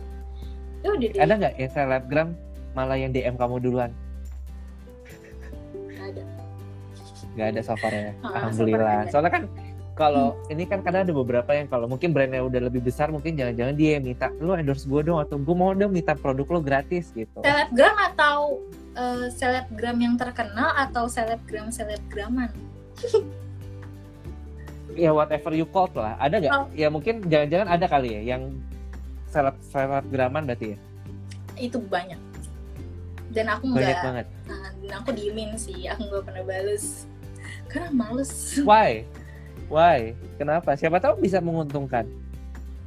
[0.80, 1.20] Ya udah deh.
[1.20, 2.28] Ada nggak yang selebgram
[2.72, 3.90] malah yang DM kamu duluan?
[5.98, 6.22] Ada.
[7.34, 8.00] Nggak ada so far ya.
[8.00, 8.96] Ah, so Alhamdulillah.
[9.04, 9.10] ada.
[9.12, 9.44] Soalnya kan
[9.94, 13.74] kalau ini kan kadang ada beberapa yang kalau mungkin brandnya udah lebih besar mungkin jangan-jangan
[13.76, 17.12] dia yang minta lu endorse gue dong atau gue mau dong minta produk lo gratis
[17.12, 17.44] gitu.
[17.44, 18.64] Selebgram atau
[18.96, 22.48] eh, selebgram yang terkenal atau selebgram selebgraman?
[24.98, 26.66] ya whatever you call lah ada nggak Oh.
[26.74, 28.42] ya mungkin jangan-jangan ada kali ya yang
[29.30, 30.78] seleb selebgraman berarti ya
[31.60, 32.18] Itu banyak.
[33.30, 37.06] Dan aku banyak nggak, banget nah, dan aku diemin sih, aku nggak pernah bales.
[37.70, 38.58] Karena males.
[38.66, 39.06] why?
[39.70, 40.18] Why?
[40.34, 40.74] Kenapa?
[40.74, 42.02] Siapa tahu bisa menguntungkan.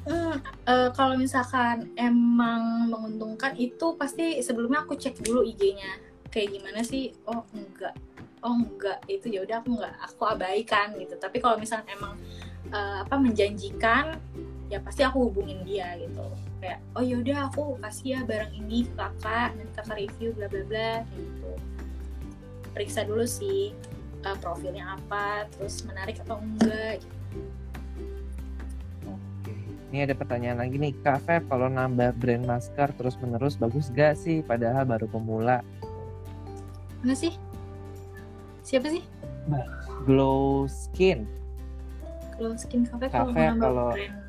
[0.03, 0.35] Hmm,
[0.67, 5.95] eh, kalau misalkan emang menguntungkan itu pasti sebelumnya aku cek dulu IG-nya
[6.27, 7.15] kayak gimana sih?
[7.23, 7.95] Oh enggak.
[8.43, 8.99] Oh enggak.
[9.07, 9.95] Itu ya udah aku enggak.
[10.11, 11.15] Aku abaikan gitu.
[11.15, 12.19] Tapi kalau misalkan emang
[12.67, 14.19] eh, apa menjanjikan
[14.67, 16.27] ya pasti aku hubungin dia gitu.
[16.59, 19.55] Kayak oh yaudah aku kasih ya barang ini ke kakak.
[19.55, 21.51] Nanti kakak review bla bla bla gitu.
[22.75, 23.71] Periksa dulu sih
[24.23, 27.17] eh, profilnya apa terus menarik atau enggak gitu.
[29.07, 29.53] Oke.
[29.91, 34.15] Ini ada pertanyaan lagi nih, Kak Feb, kalau nambah brand masker terus menerus bagus gak
[34.17, 34.39] sih?
[34.41, 35.59] Padahal baru pemula.
[37.03, 37.33] enggak sih
[38.63, 39.03] siapa sih
[40.07, 41.27] Glow Skin.
[42.33, 44.23] Kalau skin cafe kalau Cafe nambah kalau- brand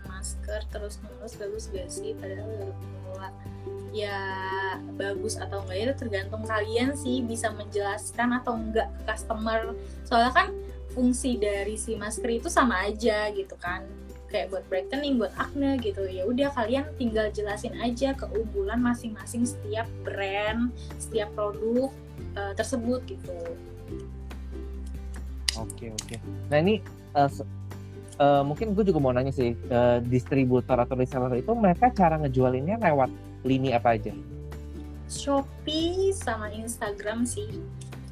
[0.71, 3.29] terus menerus bagus gak sih padahal baru pemula
[3.95, 4.19] ya
[4.99, 9.79] bagus atau enggak itu tergantung kalian sih bisa menjelaskan atau enggak ke customer.
[10.03, 10.49] Soalnya kan
[10.91, 13.87] fungsi dari si masker itu sama aja gitu kan.
[14.27, 16.11] Kayak buat brightening buat acne gitu.
[16.11, 21.95] Ya udah kalian tinggal jelasin aja keunggulan masing-masing setiap brand setiap produk
[22.35, 23.39] uh, tersebut gitu.
[25.55, 26.19] Oke oke.
[26.51, 26.83] Nah ini
[27.15, 27.31] uh,
[28.19, 32.83] uh, mungkin gue juga mau nanya sih uh, distributor atau reseller itu mereka cara ngejualinnya
[32.83, 34.13] lewat lini apa aja?
[35.07, 37.47] Shopee sama Instagram sih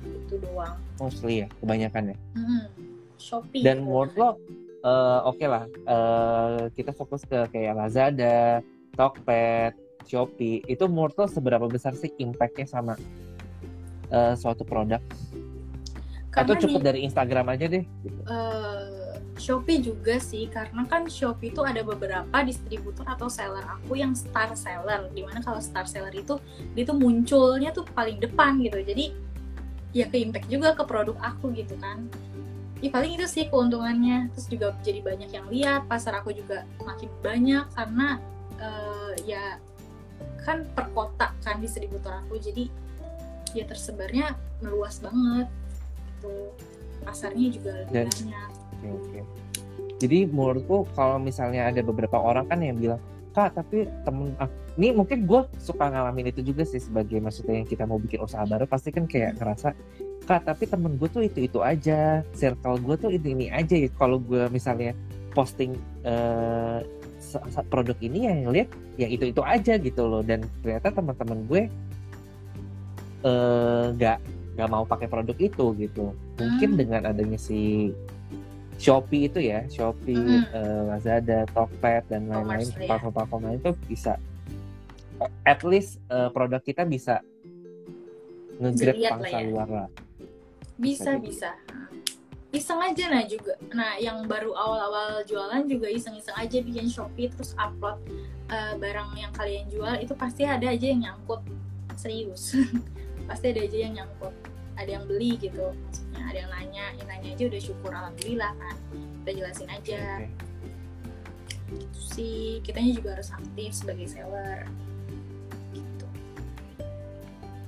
[0.05, 0.76] itu doang.
[1.01, 2.16] Mostly ya kebanyakan ya?
[2.37, 2.64] Hmm,
[3.16, 4.35] Shopee dan menurut lo uh,
[5.24, 8.61] oke okay lah uh, kita fokus ke kayak Lazada
[8.95, 9.74] Tokped
[10.05, 10.61] Shopee.
[10.68, 12.95] Itu menurut lo seberapa besar sih impactnya sama
[14.12, 15.01] uh, suatu produk?
[16.33, 18.20] Karena atau cukup di, dari Instagram aja deh gitu.
[18.24, 18.91] uh,
[19.43, 24.55] Shopee juga sih karena kan Shopee itu ada beberapa distributor atau seller aku yang star
[24.55, 26.38] seller di mana kalau star seller itu
[26.78, 28.78] dia tuh munculnya tuh paling depan gitu.
[28.78, 29.11] Jadi
[29.90, 32.07] ya ke impact juga ke produk aku gitu kan.
[32.78, 34.30] Ya paling itu sih keuntungannya.
[34.30, 38.22] Terus juga jadi banyak yang lihat pasar aku juga makin banyak karena
[38.62, 39.59] uh, ya
[40.47, 42.38] kan per kota kan distributor aku.
[42.38, 42.70] Jadi
[43.59, 45.51] ya tersebarnya meluas banget
[46.07, 46.55] gitu.
[47.03, 49.22] Pasarnya juga lebih Dan, banyak okay, okay.
[50.03, 53.01] jadi menurutku kalau misalnya ada beberapa orang kan yang bilang
[53.33, 57.68] kak tapi temen ah, ini mungkin gue suka ngalamin itu juga sih sebagai maksudnya yang
[57.68, 59.72] kita mau bikin usaha baru pasti kan kayak ngerasa
[60.28, 63.89] kak tapi temen gue tuh itu itu aja circle gue tuh ini ini aja ya
[63.97, 64.93] kalau gue misalnya
[65.33, 65.74] posting
[66.05, 66.85] uh,
[67.72, 68.68] produk ini yang lihat
[69.01, 71.62] ya itu itu aja gitu loh dan ternyata teman-teman gue
[73.24, 76.78] eh, nggak uh, nggak mau pakai produk itu gitu mungkin hmm.
[76.78, 77.89] dengan adanya si
[78.80, 80.44] Shopee itu ya Shopee hmm.
[80.52, 82.88] uh, Lazada Tokped dan lain-lain ya.
[82.88, 84.12] platform-platform lain itu bisa.
[85.46, 87.22] At least uh, produk kita bisa
[88.58, 89.46] ngegrab pangsa ya.
[89.46, 89.88] luar lah.
[90.78, 91.54] Bisa bisa.
[92.52, 93.56] Iseng aja nah juga.
[93.72, 98.02] Nah yang baru awal-awal jualan juga iseng-iseng aja bikin Shopee terus upload
[98.50, 101.40] uh, barang yang kalian jual itu pasti ada aja yang nyangkut.
[101.96, 102.56] Serius.
[103.30, 104.34] Pasti ada aja yang nyangkut
[104.76, 105.72] ada yang beli gitu.
[105.72, 108.76] Maksudnya ada yang nanya yang nanya aja udah syukur alhamdulillah kan.
[109.22, 110.00] Kita jelasin aja.
[110.22, 110.30] Okay.
[111.72, 112.46] gitu sih.
[112.60, 114.68] Kitanya juga harus aktif sebagai seller.
[115.72, 116.06] Gitu.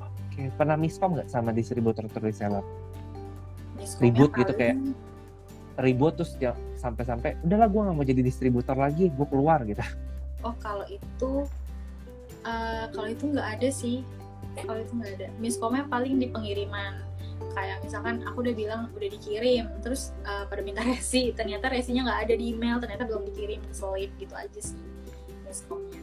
[0.00, 0.46] Oke okay.
[0.56, 2.64] pernah miskom nggak sama distributor atau reseller
[4.00, 4.76] ribut gitu kayak
[5.80, 9.82] ribut terus ya sampai-sampai udahlah gue nggak mau jadi distributor lagi gue keluar gitu.
[10.44, 11.48] Oh kalau itu
[12.46, 14.06] uh, kalau itu nggak ada sih
[14.62, 15.26] kalau itu nggak ada.
[15.42, 17.02] Miskomnya paling di pengiriman.
[17.54, 19.66] Kayak misalkan aku udah bilang udah dikirim.
[19.82, 21.34] Terus uh, pada minta resi.
[21.34, 22.78] Ternyata resinya nggak ada di email.
[22.78, 24.94] Ternyata belum dikirim solid gitu aja sih
[25.54, 26.02] miskomnya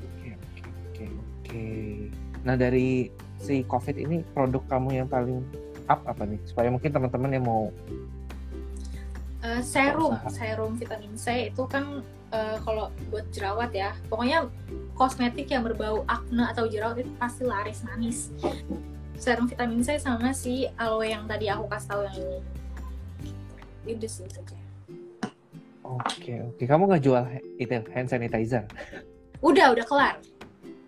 [0.00, 1.64] oke oke oke oke.
[2.48, 5.44] Nah dari si covid ini produk kamu yang paling
[5.92, 6.40] up apa nih?
[6.48, 7.68] Supaya mungkin teman-teman yang mau
[9.44, 10.16] uh, serum.
[10.32, 12.00] Serum vitamin C itu kan
[12.36, 14.52] uh, kalau buat jerawat ya pokoknya
[14.92, 18.28] kosmetik yang berbau akne atau jerawat itu pasti laris manis
[19.16, 22.38] serum vitamin C sama si aloe yang tadi aku kasih tahu yang ini
[23.96, 24.56] itu sih saja
[25.80, 27.24] oke oke kamu nggak jual
[27.56, 28.64] itu hand sanitizer
[29.40, 30.16] udah udah kelar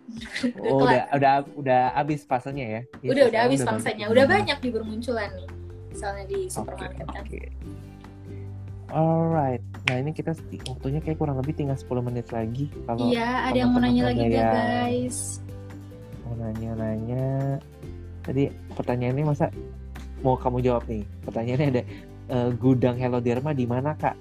[0.09, 2.83] udah, oh, udah udah udah habis fasenya ya?
[3.05, 4.07] ya udah udah habis fasenya.
[4.09, 5.49] Udah banyak di bermunculan nih.
[5.93, 7.25] Misalnya di supermarket okay, kan.
[7.29, 7.47] Okay.
[8.89, 10.33] Alright, nah ini kita
[10.65, 12.73] waktunya kayak kurang lebih tinggal 10 menit lagi.
[12.89, 15.45] Kalau iya, ada yang mau nanya lagi ya, guys.
[16.25, 17.61] Mau nanya-nanya.
[18.25, 19.53] Tadi pertanyaannya masa
[20.25, 21.05] mau kamu jawab nih?
[21.21, 21.83] Pertanyaannya ada
[22.33, 24.17] uh, gudang Hello Derma di mana kak?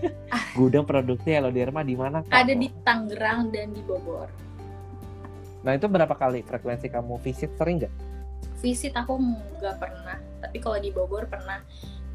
[0.56, 2.32] Gudang produksi Hello Derma di mana kak?
[2.32, 4.32] Ada di Tangerang dan di Bogor.
[5.60, 7.94] Nah itu berapa kali frekuensi kamu visit sering nggak?
[8.64, 9.20] Visit aku
[9.60, 11.60] nggak pernah, tapi kalau di Bogor pernah.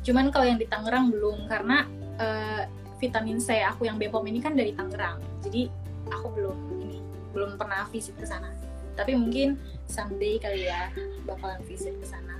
[0.01, 1.85] Cuman kalau yang di Tangerang belum karena
[2.17, 2.63] uh,
[2.97, 5.69] vitamin C aku yang Bepom ini kan dari Tangerang, jadi
[6.09, 6.97] aku belum ini
[7.33, 8.49] belum pernah visit ke sana.
[8.97, 10.89] Tapi mungkin someday kali ya
[11.25, 12.37] bakalan visit ke sana.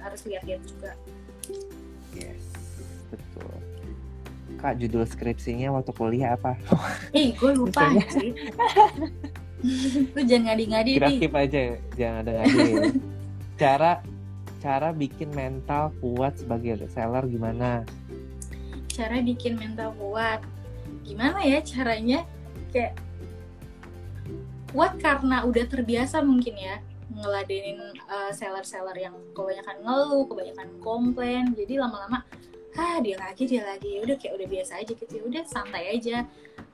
[0.00, 0.92] Harus lihat-lihat juga.
[2.14, 2.44] Yes,
[3.10, 3.52] betul.
[4.60, 6.56] Kak, judul skripsinya waktu kuliah apa?
[7.16, 8.32] Ih, gue lupa sih.
[10.12, 11.60] lu jangan ngadi-ngadi kreatif aja
[11.96, 12.64] jangan ada ngadi
[13.60, 13.92] cara
[14.64, 17.84] cara bikin mental kuat sebagai seller gimana?
[18.88, 20.40] Cara bikin mental kuat.
[21.04, 22.24] Gimana ya caranya?
[22.72, 22.96] Kayak
[24.72, 26.80] kuat karena udah terbiasa mungkin ya
[27.12, 31.52] ngeladenin uh, seller-seller yang kebanyakan ngeluh, kebanyakan komplain.
[31.52, 32.24] Jadi lama-lama
[32.74, 34.00] ah dia lagi dia lagi.
[34.00, 35.12] Udah kayak udah biasa aja gitu.
[35.12, 36.24] Ya udah santai aja.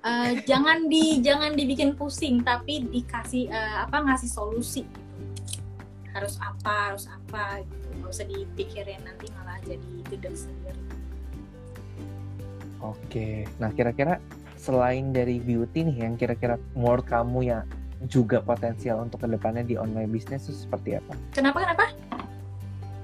[0.00, 4.86] Uh, jangan di jangan dibikin pusing tapi dikasih uh, apa ngasih solusi.
[6.20, 10.82] Harus apa harus apa gitu nggak usah dipikirin nanti malah jadi gede sendiri
[12.84, 14.20] oke nah kira-kira
[14.60, 17.64] selain dari beauty nih yang kira-kira menurut kamu yang
[18.08, 21.12] juga potensial untuk ke depannya di online bisnis itu seperti apa?
[21.36, 21.84] Kenapa kenapa?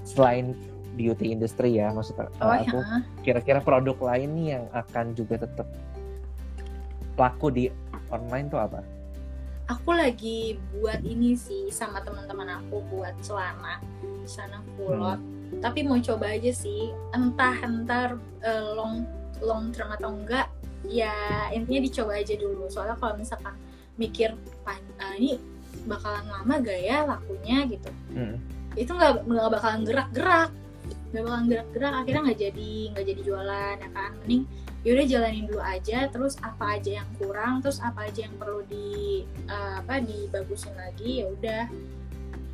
[0.08, 0.56] Selain
[0.96, 3.04] beauty industry ya maksudnya oh, aku ya.
[3.20, 5.68] kira-kira produk lain nih yang akan juga tetap
[7.20, 7.64] laku di
[8.08, 8.80] online tuh apa?
[9.66, 13.82] Aku lagi buat ini sih sama teman-teman aku buat celana
[14.22, 15.18] celana kulot.
[15.18, 15.58] Hmm.
[15.58, 19.06] Tapi mau coba aja sih, entah entar uh, long
[19.42, 20.46] long term atau enggak,
[20.86, 22.70] ya intinya dicoba aja dulu.
[22.70, 23.54] Soalnya kalau misalkan
[23.98, 24.34] mikir
[24.66, 25.38] uh, ini
[25.86, 28.36] bakalan lama gak ya lakunya gitu, hmm.
[28.74, 30.50] itu nggak nggak bakalan gerak-gerak
[31.14, 34.42] gak bakalan gerak-gerak akhirnya nggak jadi nggak jadi jualan ya kan mending
[34.87, 39.26] yaudah jalanin dulu aja terus apa aja yang kurang terus apa aja yang perlu di
[39.51, 41.64] uh, apa dibagusin lagi ya udah.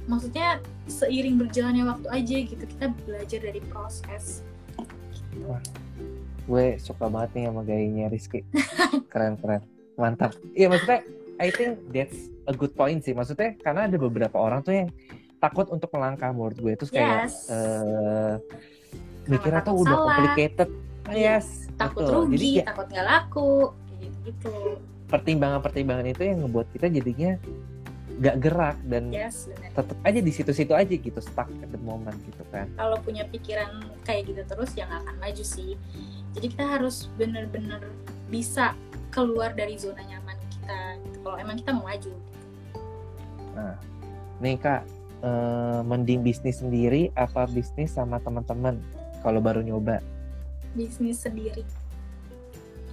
[0.08, 0.58] Maksudnya
[0.88, 4.40] seiring berjalannya waktu aja gitu kita belajar dari proses.
[5.44, 5.60] Wah,
[6.48, 8.40] gue suka banget nih sama gayanya Rizky.
[9.12, 9.62] Keren keren.
[10.00, 10.32] Mantap.
[10.56, 11.04] Iya maksudnya
[11.36, 13.12] I think that's a good point sih.
[13.12, 14.88] Maksudnya karena ada beberapa orang tuh yang
[15.36, 16.72] takut untuk melangkah menurut gue.
[16.80, 17.52] Itu kayak yes.
[17.52, 18.40] uh,
[19.28, 20.72] mikirnya tuh udah complicated.
[20.72, 20.91] iya.
[21.16, 22.14] Yes takut betul.
[22.26, 23.52] rugi Jadi, ya, takut nggak laku
[24.22, 24.54] gitu
[25.12, 27.32] pertimbangan-pertimbangan itu yang ngebuat kita jadinya
[28.22, 32.44] gak gerak dan yes, tetap aja di situ-situ aja gitu stuck at the moment gitu
[32.52, 35.74] kan kalau punya pikiran kayak gitu terus ya gak akan maju sih
[36.36, 37.82] jadi kita harus bener-bener
[38.28, 38.76] bisa
[39.10, 41.16] keluar dari zona nyaman kita gitu.
[41.24, 42.38] kalau emang kita mau maju gitu.
[43.58, 43.74] nah
[44.38, 44.82] nih kak
[45.24, 48.78] uh, mending bisnis sendiri apa bisnis sama teman-teman
[49.22, 50.02] kalau baru nyoba?
[50.72, 51.64] Bisnis sendiri.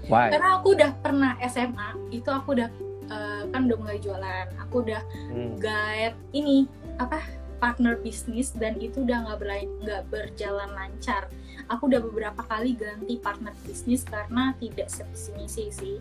[0.08, 0.32] Why?
[0.34, 2.70] Karena aku udah pernah SMA, itu aku udah
[3.12, 5.02] uh, kan udah mulai jualan, aku udah
[5.32, 5.60] hmm.
[5.60, 6.66] guide ini
[6.98, 7.22] apa
[7.60, 11.28] partner bisnis dan itu udah nggak nggak berjalan lancar.
[11.70, 15.98] Aku udah beberapa kali ganti partner bisnis karena tidak sevisi misi sih.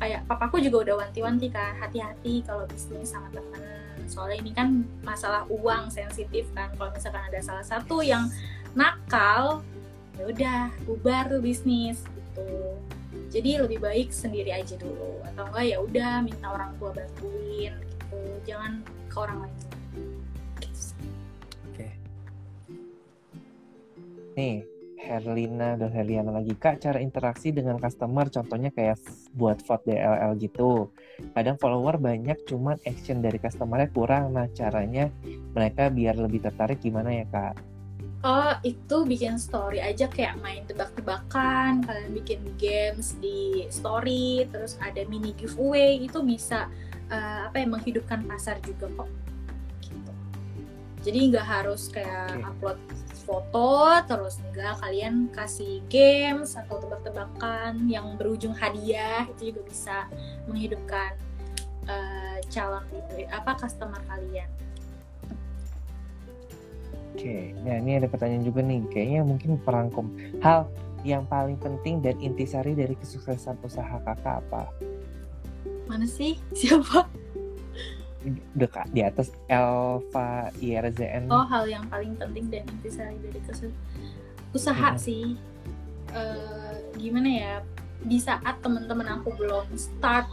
[0.00, 5.46] Kayak papaku juga udah wanti-wanti kan, hati-hati kalau bisnis sama temen soalnya ini kan masalah
[5.46, 8.26] uang sensitif kan kalau misalkan ada salah satu yang
[8.74, 9.62] nakal
[10.20, 12.76] ya udah bubar tuh bisnis gitu.
[13.32, 15.24] Jadi lebih baik sendiri aja dulu.
[15.24, 18.18] Atau enggak ya udah minta orang tua bantuin gitu.
[18.44, 19.56] Jangan ke orang lain.
[20.60, 20.92] Gitu
[21.72, 21.88] oke.
[24.36, 24.68] Nih
[25.00, 26.52] Herlina dan Herliana lagi.
[26.52, 29.00] Kak cara interaksi dengan customer contohnya kayak
[29.32, 30.92] buat vote DLL gitu.
[31.32, 34.36] Kadang follower banyak cuman action dari customernya kurang.
[34.36, 35.08] Nah caranya
[35.56, 37.69] mereka biar lebih tertarik gimana ya kak
[38.20, 45.00] Oh itu bikin story aja kayak main tebak-tebakan kalian bikin games di story terus ada
[45.08, 46.68] mini giveaway itu bisa
[47.08, 49.08] uh, apa ya menghidupkan pasar juga kok
[49.88, 50.12] gitu.
[51.00, 52.44] jadi nggak harus kayak okay.
[52.44, 52.78] upload
[53.24, 59.96] foto terus enggak kalian kasih games atau tebak-tebakan yang berujung hadiah itu juga bisa
[60.44, 61.16] menghidupkan
[61.88, 62.84] uh, calon
[63.32, 64.50] apa customer kalian.
[67.20, 70.08] Oke, nah ini ada pertanyaan juga nih, kayaknya mungkin perangkum
[70.40, 70.72] hal
[71.04, 74.72] yang paling penting dan intisari dari kesuksesan usaha kakak apa?
[75.84, 76.40] Mana sih?
[76.56, 77.04] Siapa?
[78.56, 81.28] dekat di atas Elva IRZN.
[81.28, 83.68] Oh, hal yang paling penting dan intisari dari kesu
[84.56, 85.00] usaha hmm.
[85.00, 85.36] sih.
[86.16, 87.54] Uh, gimana ya?
[88.00, 90.24] Di saat teman-teman aku belum start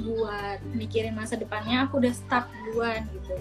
[0.00, 3.36] buat mikirin masa depannya, aku udah start duluan gitu.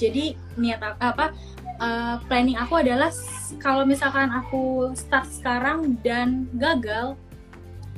[0.00, 0.24] Jadi
[0.56, 1.36] niat apa
[1.80, 3.10] uh, planning aku adalah
[3.62, 7.16] kalau misalkan aku start sekarang dan gagal,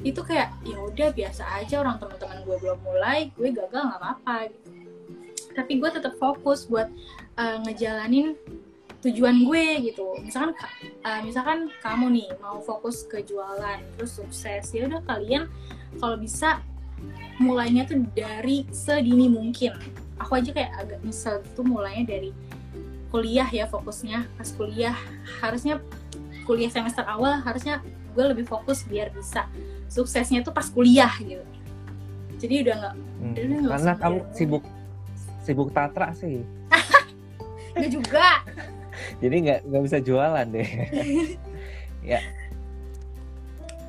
[0.00, 4.36] itu kayak ya udah biasa aja orang teman-teman gue belum mulai, gue gagal nggak apa-apa
[4.48, 4.70] gitu.
[5.50, 6.88] Tapi gue tetap fokus buat
[7.36, 8.38] uh, ngejalanin
[9.04, 10.16] tujuan gue gitu.
[10.20, 10.56] Misalkan
[11.04, 15.48] uh, misalkan kamu nih mau fokus ke jualan terus sukses ya udah kalian
[15.98, 16.60] kalau bisa
[17.40, 19.72] mulainya tuh dari sedini mungkin.
[20.20, 22.30] Aku aja kayak agak misal tuh mulainya dari
[23.10, 24.96] kuliah ya fokusnya pas kuliah.
[25.42, 25.82] Harusnya
[26.46, 29.46] kuliah semester awal harusnya gue lebih fokus biar bisa
[29.86, 31.42] suksesnya tuh pas kuliah gitu.
[32.40, 34.64] Jadi udah nggak hmm, karena kamu sibuk
[35.44, 36.40] sibuk tatra sih.
[37.76, 38.28] Enggak juga.
[39.20, 40.70] Jadi nggak nggak bisa jualan deh.
[42.00, 42.16] Ya.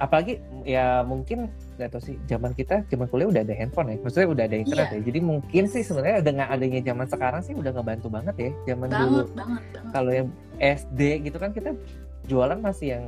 [0.04, 1.48] Apalagi ya mungkin
[1.82, 4.88] nggak tahu sih zaman kita zaman kuliah udah ada handphone ya maksudnya udah ada internet
[4.94, 4.98] iya.
[4.98, 5.02] ya.
[5.10, 9.02] Jadi mungkin sih sebenarnya dengan adanya zaman sekarang sih udah ngebantu banget ya zaman banget,
[9.02, 9.24] dulu.
[9.34, 9.92] banget, banget.
[9.92, 10.28] kalau yang
[10.62, 11.70] SD gitu kan kita
[12.30, 13.06] jualan masih yang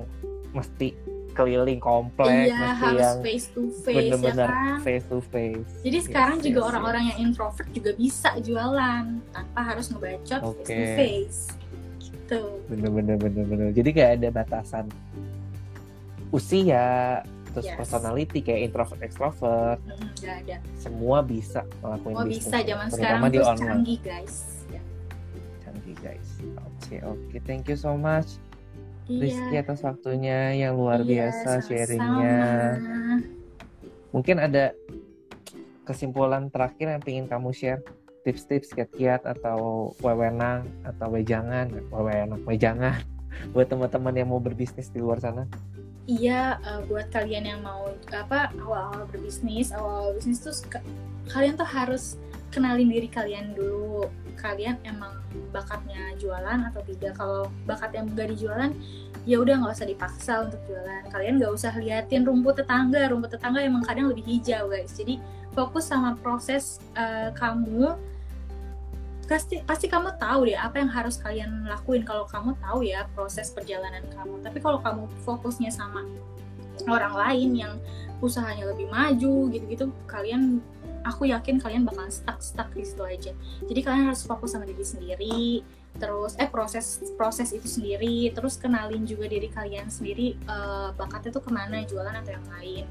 [0.57, 0.97] mesti
[1.34, 4.78] keliling komplek iya mesti harus yang face to face bener-bener ya kan?
[4.86, 5.71] face to face.
[5.82, 9.03] Jadi Yes, sekarang juga yes, orang-orang yang introvert juga bisa jualan
[9.34, 11.39] tanpa harus ngebacot face to face.
[11.97, 12.41] Gitu.
[12.69, 13.69] Bener-bener bener-bener.
[13.74, 14.86] Jadi kayak ada batasan
[16.34, 17.21] usia
[17.53, 17.77] terus Yes.
[17.77, 19.79] personality kayak introvert extrovert.
[19.85, 20.55] Mm, nggak ada.
[20.75, 22.57] Semua bisa ngelakuin oh bisnis bisa.
[22.65, 23.69] zaman terutama sekarang di online.
[23.69, 24.35] canggih guys.
[24.67, 24.81] Ya.
[25.61, 26.29] canggih guys.
[26.57, 27.35] Oke oke.
[27.45, 28.41] Thank you so much.
[29.05, 29.19] Iya.
[29.19, 32.43] Rizky atas waktunya yang luar Iya, biasa sharingnya.
[34.15, 34.71] Mungkin ada
[35.83, 37.83] kesimpulan terakhir yang ingin kamu share?
[38.23, 41.67] Tips-tips kiat-kiat atau wewenang atau wejangan?
[41.91, 43.03] Wewenang wejangan.
[43.51, 45.43] Buat teman-teman yang mau berbisnis di luar sana
[46.03, 50.51] Iya, eh, buat kalian yang mau apa awal-awal berbisnis, awal bisnis tuh
[51.31, 52.19] kalian tuh harus
[52.51, 54.11] kenalin diri kalian dulu.
[54.35, 55.15] Kalian emang
[55.55, 57.15] bakatnya jualan atau tidak?
[57.15, 58.71] Kalau bakatnya nggak dijualan,
[59.23, 61.07] ya udah nggak usah dipaksa untuk jualan.
[61.07, 63.07] Kalian nggak usah liatin rumput tetangga.
[63.07, 64.91] Rumput tetangga emang kadang lebih hijau guys.
[64.99, 65.23] Jadi
[65.55, 67.95] fokus sama proses eh, kamu.
[69.24, 73.49] Pasti pasti kamu tahu deh apa yang harus kalian lakuin kalau kamu tahu ya proses
[73.49, 74.43] perjalanan kamu.
[74.43, 76.03] Tapi kalau kamu fokusnya sama
[76.89, 77.74] orang lain yang
[78.24, 80.63] usahanya lebih maju gitu-gitu, kalian
[81.03, 83.32] aku yakin kalian bakal stuck stuck di situ aja.
[83.67, 85.61] Jadi kalian harus fokus sama diri sendiri,
[85.99, 91.43] terus eh proses proses itu sendiri, terus kenalin juga diri kalian sendiri eh, bakatnya tuh
[91.43, 92.86] ke mana jualan atau yang lain.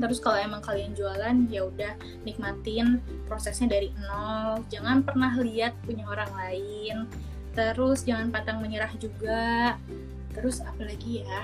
[0.00, 1.92] Terus kalau emang kalian jualan ya udah
[2.24, 4.64] nikmatin prosesnya dari nol.
[4.72, 6.96] Jangan pernah lihat punya orang lain.
[7.52, 9.76] Terus jangan pantang menyerah juga.
[10.32, 11.42] Terus apa lagi ya?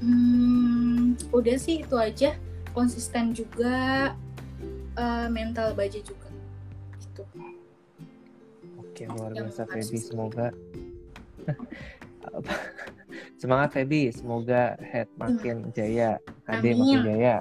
[0.00, 2.38] Hmm, udah sih itu aja.
[2.70, 4.14] Konsisten juga,
[4.94, 6.30] eh, mental baja juga.
[7.02, 7.22] Gitu.
[8.78, 9.98] Oke, luar biasa Feby.
[9.98, 10.54] Semoga?
[13.40, 14.12] semangat Feby.
[14.12, 17.34] Semoga head makin jaya, HD makin jaya.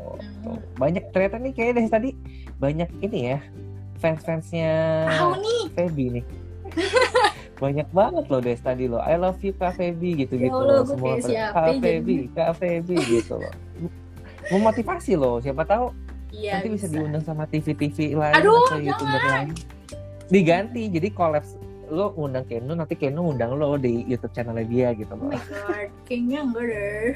[0.00, 0.16] Oh.
[0.80, 2.10] Banyak ternyata nih kayaknya dari tadi
[2.56, 3.38] banyak ini ya
[4.00, 4.72] fans-fansnya.
[5.76, 6.24] Feby nih.
[7.62, 8.98] banyak banget loh dari tadi loh.
[9.00, 10.86] I love you Kak Feby gitu-gitu Ya Allah, loh.
[10.88, 11.46] Semua Kak ya
[11.78, 13.54] Feby, Kak Feby gitu loh.
[14.50, 15.38] Memotivasi loh.
[15.38, 15.94] Siapa tahu
[16.34, 16.58] Iya.
[16.58, 16.94] nanti bisa bisa.
[16.98, 19.54] diundang sama TV-TV lain Aduh, atau youtuber lain
[20.26, 21.54] diganti jadi kolaps
[21.94, 25.38] lo undang Keno nanti Keno undang lo di YouTube channelnya dia gitu Oh loh my
[25.38, 27.06] god, kayaknya enggak deh.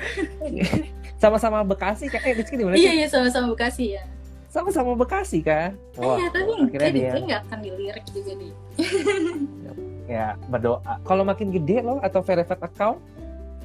[1.22, 4.04] sama-sama Bekasi kan eh Rizky di mana Iya iya sama-sama Bekasi ya.
[4.48, 8.52] sama-sama Bekasi kan Iya tapi akhirnya dia nggak akan dilirik juga nih.
[10.14, 12.96] ya berdoa kalau makin gede lo atau verified account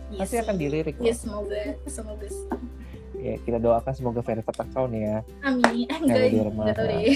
[0.09, 2.27] Iya pasti akan dilirik Iya loh semoga semoga
[3.15, 5.85] ya kita doakan semoga verified account ya Amin.
[5.85, 7.15] Eh enggak, Kalau di enggak tahu deh.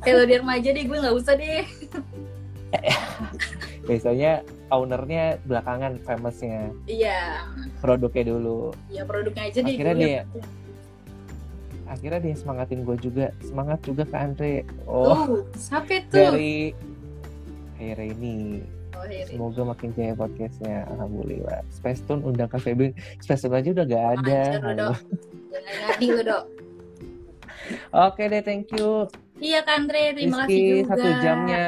[0.00, 1.62] Kalau di remaja deh gue nggak usah deh.
[3.88, 6.68] biasanya ownernya belakangan famousnya.
[6.84, 7.48] Iya,
[7.80, 8.72] produknya dulu.
[8.92, 9.74] Ya produknya aja deh.
[9.74, 10.24] Akhirnya dia-
[11.88, 13.32] akhirnya dia semangatin gue juga.
[13.40, 14.52] Semangat juga ke Andre.
[14.84, 15.08] Oh.
[15.08, 16.12] Oh, siapa itu?
[16.12, 16.76] dari
[17.78, 18.60] Hey Reni
[18.98, 19.30] Oh, Heri.
[19.30, 20.82] semoga makin jaya podcastnya.
[20.90, 21.62] Alhamdulillah.
[21.70, 22.90] Space Tune undang Kak Feby
[23.22, 24.40] Space Tune aja udah gak ada.
[24.58, 24.94] Anjir.
[25.48, 26.44] Jangan ngadi lu, Dok.
[28.08, 29.04] oke deh thank you
[29.38, 30.02] Iya kan, Andre.
[30.12, 30.88] Terima kasih Rizky juga.
[30.90, 31.66] satu jamnya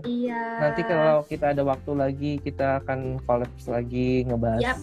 [0.00, 0.42] Iya.
[0.58, 4.78] nanti kalau kita ada waktu lagi kita akan collapse lagi ngebahas Yap.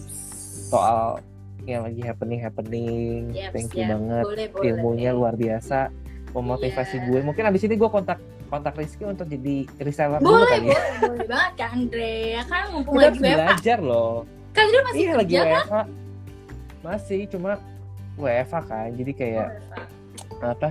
[0.65, 1.19] soal
[1.63, 3.91] yang lagi happening happening Yap, thank you siap.
[3.91, 4.65] banget Boleh, boleh.
[4.71, 5.89] ilmunya luar biasa
[6.31, 7.05] memotivasi Iya.
[7.05, 10.75] gue mungkin abis ini gue kontak kontak Rizky untuk jadi reseller dulu Boleh, kali ya
[10.75, 12.13] boleh, boleh banget Kak Andre.
[12.29, 13.33] Ya kan mumpung kita lagi WFH.
[13.41, 14.13] belajar loh
[14.51, 15.63] Kak Andre masih iya lagi kerja kan?
[15.63, 15.75] WFH
[16.83, 17.51] masih cuma
[18.15, 19.47] WFH kan jadi kayak
[20.35, 20.69] Oh, apa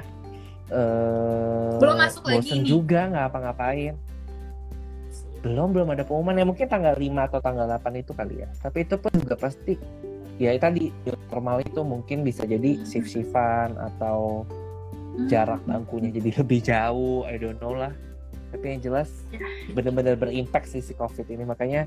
[0.70, 2.66] eh Belum masuk lagi bosen nih.
[2.66, 3.94] juga nggak apa-ngapain
[5.40, 8.80] belum belum ada pengumuman ya mungkin tanggal 5 atau tanggal 8 itu kali ya tapi
[8.80, 9.76] itu pun juga pasti
[10.40, 10.88] ya tadi
[11.28, 12.84] normal itu mungkin bisa jadi Hmm.
[12.88, 14.48] shift shiftan atau
[15.14, 15.28] Hmm.
[15.28, 17.92] jarak bangkunya jadi lebih jauh I don't know lah
[18.50, 19.44] tapi yang jelas Ya.
[19.70, 21.84] bener-bener berimpact sih si covid ini makanya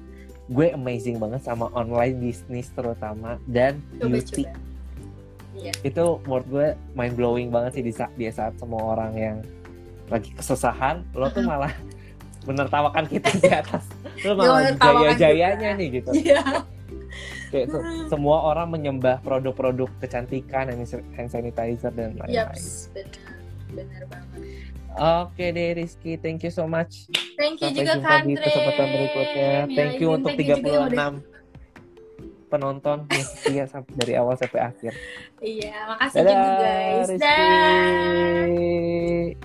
[0.48, 4.46] gue amazing banget sama online bisnis terutama dan beauty.
[5.58, 5.74] Iya.
[5.84, 9.38] itu menurut gue mind blowing banget sih di saat, di saat semua orang yang
[10.08, 11.74] lagi kesusahan lo tuh malah
[12.48, 13.84] menertawakan kita di atas
[14.22, 15.78] lo malah jaya-jayanya kita.
[15.78, 16.42] nih gitu Iya.
[17.48, 20.68] kayak se- semua orang menyembah produk-produk kecantikan
[21.12, 23.32] hand sanitizer dan lain-lain Yaps, benar.
[23.70, 24.40] Benar banget.
[24.96, 28.88] oke deh Rizky thank you so much Thank you sampai juga jumpa Kak di kesempatan
[28.90, 31.37] berikutnya thank you untuk thank you juga yang udah- 36
[32.48, 34.94] penonton yang setia sampai dari awal sampai akhir
[35.38, 37.10] Iya, makasih juga dadah guys.
[37.14, 39.38] Rizky Dah.